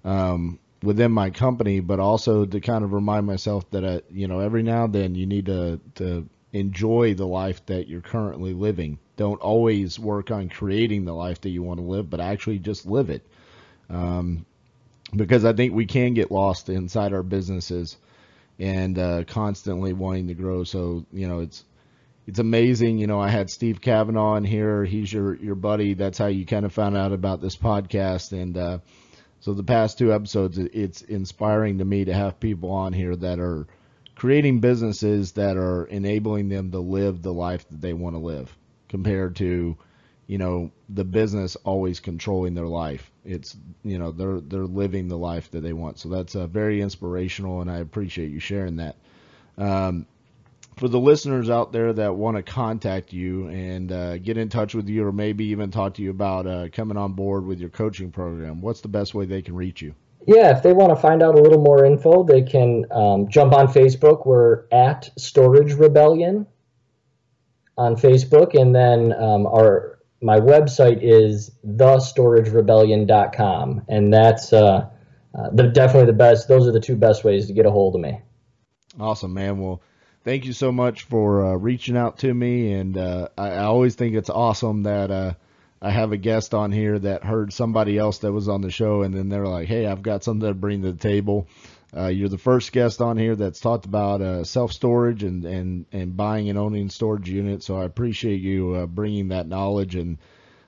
um, 0.05 0.59
within 0.83 1.11
my 1.11 1.29
company, 1.31 1.79
but 1.79 1.99
also 1.99 2.45
to 2.45 2.61
kind 2.61 2.83
of 2.83 2.93
remind 2.93 3.25
myself 3.27 3.69
that 3.71 3.85
I, 3.85 4.01
you 4.11 4.27
know 4.27 4.39
every 4.39 4.63
now 4.63 4.85
and 4.85 4.93
then 4.93 5.15
you 5.15 5.25
need 5.27 5.47
to 5.47 5.79
to 5.95 6.27
enjoy 6.53 7.13
the 7.15 7.27
life 7.27 7.65
that 7.67 7.87
you're 7.87 8.01
currently 8.01 8.53
living. 8.53 8.99
Don't 9.17 9.41
always 9.41 9.99
work 9.99 10.31
on 10.31 10.49
creating 10.49 11.05
the 11.05 11.13
life 11.13 11.41
that 11.41 11.49
you 11.49 11.63
want 11.63 11.79
to 11.79 11.85
live, 11.85 12.09
but 12.09 12.19
actually 12.21 12.59
just 12.59 12.85
live 12.85 13.09
it. 13.09 13.25
Um, 13.91 14.45
because 15.15 15.43
I 15.43 15.53
think 15.53 15.73
we 15.73 15.85
can 15.85 16.13
get 16.13 16.31
lost 16.31 16.69
inside 16.69 17.13
our 17.13 17.23
businesses 17.23 17.97
and 18.59 18.97
uh, 18.97 19.23
constantly 19.25 19.93
wanting 19.93 20.27
to 20.27 20.33
grow. 20.33 20.63
So 20.63 21.05
you 21.11 21.27
know, 21.27 21.39
it's 21.39 21.63
it's 22.27 22.39
amazing. 22.39 22.99
You 22.99 23.07
know, 23.07 23.19
I 23.19 23.29
had 23.29 23.49
Steve 23.49 23.81
Kavanaugh 23.81 24.35
in 24.35 24.43
here. 24.43 24.85
He's 24.85 25.11
your 25.11 25.35
your 25.35 25.55
buddy. 25.55 25.93
That's 25.95 26.17
how 26.17 26.27
you 26.27 26.45
kind 26.45 26.65
of 26.65 26.73
found 26.73 26.95
out 26.95 27.11
about 27.11 27.41
this 27.41 27.57
podcast. 27.57 28.31
And 28.31 28.57
uh, 28.57 28.79
so 29.41 29.53
the 29.53 29.63
past 29.63 29.97
two 29.97 30.13
episodes, 30.13 30.57
it's 30.57 31.01
inspiring 31.01 31.79
to 31.79 31.85
me 31.85 32.05
to 32.05 32.13
have 32.13 32.39
people 32.39 32.71
on 32.71 32.93
here 32.93 33.15
that 33.15 33.39
are 33.39 33.67
creating 34.15 34.59
businesses 34.59 35.33
that 35.33 35.57
are 35.57 35.85
enabling 35.85 36.47
them 36.47 36.71
to 36.71 36.79
live 36.79 37.21
the 37.21 37.33
life 37.33 37.67
that 37.69 37.81
they 37.81 37.93
want 37.93 38.15
to 38.15 38.19
live, 38.19 38.55
compared 38.87 39.35
to 39.37 39.75
you 40.27 40.37
know 40.37 40.71
the 40.87 41.03
business 41.03 41.55
always 41.57 41.99
controlling 41.99 42.53
their 42.53 42.67
life. 42.67 43.10
It's 43.23 43.55
you 43.83 43.99
know 43.99 44.11
they're 44.11 44.39
they're 44.39 44.65
living 44.65 45.07
the 45.07 45.17
life 45.17 45.51
that 45.51 45.61
they 45.61 45.73
want. 45.73 45.99
So 45.99 46.09
that's 46.09 46.35
uh, 46.35 46.47
very 46.47 46.81
inspirational, 46.81 47.61
and 47.61 47.69
I 47.69 47.77
appreciate 47.77 48.31
you 48.31 48.39
sharing 48.39 48.77
that. 48.77 48.95
Um, 49.57 50.07
for 50.77 50.87
the 50.87 50.99
listeners 50.99 51.49
out 51.49 51.71
there 51.71 51.93
that 51.93 52.15
want 52.15 52.37
to 52.37 52.43
contact 52.43 53.13
you 53.13 53.47
and 53.47 53.91
uh, 53.91 54.17
get 54.17 54.37
in 54.37 54.49
touch 54.49 54.73
with 54.73 54.89
you, 54.89 55.05
or 55.05 55.11
maybe 55.11 55.45
even 55.45 55.69
talk 55.69 55.95
to 55.95 56.01
you 56.01 56.09
about 56.09 56.47
uh, 56.47 56.69
coming 56.69 56.97
on 56.97 57.13
board 57.13 57.45
with 57.45 57.59
your 57.59 57.69
coaching 57.69 58.11
program, 58.11 58.61
what's 58.61 58.81
the 58.81 58.87
best 58.87 59.13
way 59.13 59.25
they 59.25 59.41
can 59.41 59.55
reach 59.55 59.81
you? 59.81 59.93
Yeah, 60.25 60.55
if 60.55 60.63
they 60.63 60.73
want 60.73 60.89
to 60.89 60.95
find 60.95 61.23
out 61.23 61.35
a 61.35 61.41
little 61.41 61.61
more 61.61 61.83
info, 61.83 62.23
they 62.23 62.43
can 62.43 62.85
um, 62.91 63.27
jump 63.27 63.53
on 63.53 63.67
Facebook. 63.67 64.25
We're 64.25 64.65
at 64.71 65.09
Storage 65.17 65.73
Rebellion 65.73 66.45
on 67.77 67.95
Facebook, 67.95 68.59
and 68.59 68.73
then 68.75 69.13
um, 69.13 69.47
our 69.47 69.90
my 70.21 70.39
website 70.39 70.99
is 71.01 71.51
thestoragerebellion.com, 71.65 73.85
and 73.87 74.13
that's 74.13 74.53
uh, 74.53 74.87
uh, 75.33 75.49
definitely 75.49 76.05
the 76.05 76.13
best. 76.13 76.47
Those 76.47 76.67
are 76.67 76.71
the 76.71 76.79
two 76.79 76.95
best 76.95 77.23
ways 77.23 77.47
to 77.47 77.53
get 77.53 77.65
a 77.65 77.71
hold 77.71 77.95
of 77.95 78.01
me. 78.01 78.21
Awesome, 78.99 79.33
man. 79.33 79.57
Well, 79.59 79.81
thank 80.23 80.45
you 80.45 80.53
so 80.53 80.71
much 80.71 81.01
for 81.03 81.43
uh, 81.45 81.55
reaching 81.55 81.97
out 81.97 82.19
to 82.19 82.31
me, 82.33 82.73
and 82.73 82.97
uh, 82.97 83.29
I, 83.37 83.51
I, 83.51 83.63
always 83.63 83.95
think 83.95 84.15
it's 84.15 84.29
awesome 84.29 84.83
that 84.83 85.09
uh, 85.09 85.33
I 85.81 85.89
have 85.89 86.11
a 86.11 86.17
guest 86.17 86.53
on 86.53 86.71
here 86.71 86.99
that 86.99 87.23
heard 87.23 87.51
somebody 87.51 87.97
else 87.97 88.19
that 88.19 88.31
was 88.31 88.47
on 88.47 88.61
the 88.61 88.69
show, 88.69 89.01
and 89.01 89.11
then 89.13 89.29
they're 89.29 89.47
like, 89.47 89.67
"Hey, 89.67 89.87
I've 89.87 90.03
got 90.03 90.23
something 90.23 90.47
to 90.47 90.53
bring 90.53 90.83
to 90.83 90.91
the 90.91 90.97
table." 90.97 91.47
Uh, 91.95 92.07
you're 92.07 92.29
the 92.29 92.37
first 92.37 92.71
guest 92.71 93.01
on 93.01 93.17
here 93.17 93.35
that's 93.35 93.59
talked 93.59 93.85
about 93.85 94.21
uh, 94.21 94.43
self 94.43 94.71
storage 94.71 95.23
and, 95.23 95.43
and, 95.45 95.85
and 95.91 96.15
buying 96.15 96.49
and 96.49 96.57
owning 96.57 96.89
storage 96.89 97.29
units. 97.29 97.65
So 97.65 97.77
I 97.77 97.83
appreciate 97.83 98.39
you 98.39 98.75
uh, 98.75 98.85
bringing 98.85 99.29
that 99.29 99.47
knowledge 99.47 99.95
and 99.95 100.17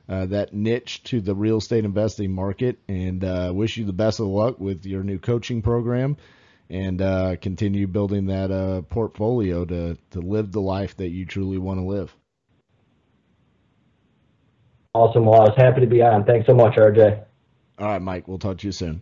uh, 0.09 0.25
that 0.27 0.53
niche 0.53 1.01
to 1.03 1.21
the 1.21 1.33
real 1.33 1.57
estate 1.57 1.85
investing 1.85 2.31
market. 2.31 2.77
And 2.89 3.23
uh, 3.23 3.51
wish 3.55 3.77
you 3.77 3.85
the 3.85 3.93
best 3.93 4.19
of 4.19 4.27
luck 4.27 4.59
with 4.59 4.85
your 4.85 5.03
new 5.03 5.17
coaching 5.17 5.61
program 5.61 6.17
and 6.69 7.01
uh, 7.01 7.37
continue 7.37 7.87
building 7.87 8.25
that 8.25 8.85
portfolio 8.89 9.63
to, 9.63 9.97
to 10.11 10.19
live 10.19 10.51
the 10.51 10.61
life 10.61 10.97
that 10.97 11.09
you 11.09 11.25
truly 11.25 11.57
want 11.57 11.79
to 11.79 11.85
live. 11.85 12.13
Awesome. 14.93 15.25
Well, 15.25 15.41
I 15.41 15.43
was 15.45 15.55
happy 15.57 15.81
to 15.81 15.87
be 15.87 16.01
on. 16.01 16.23
Thanks 16.25 16.47
so 16.47 16.53
much, 16.53 16.75
RJ. 16.75 17.23
All 17.79 17.87
right, 17.87 18.01
Mike. 18.01 18.27
We'll 18.27 18.37
talk 18.37 18.59
to 18.59 18.67
you 18.67 18.71
soon. 18.71 19.01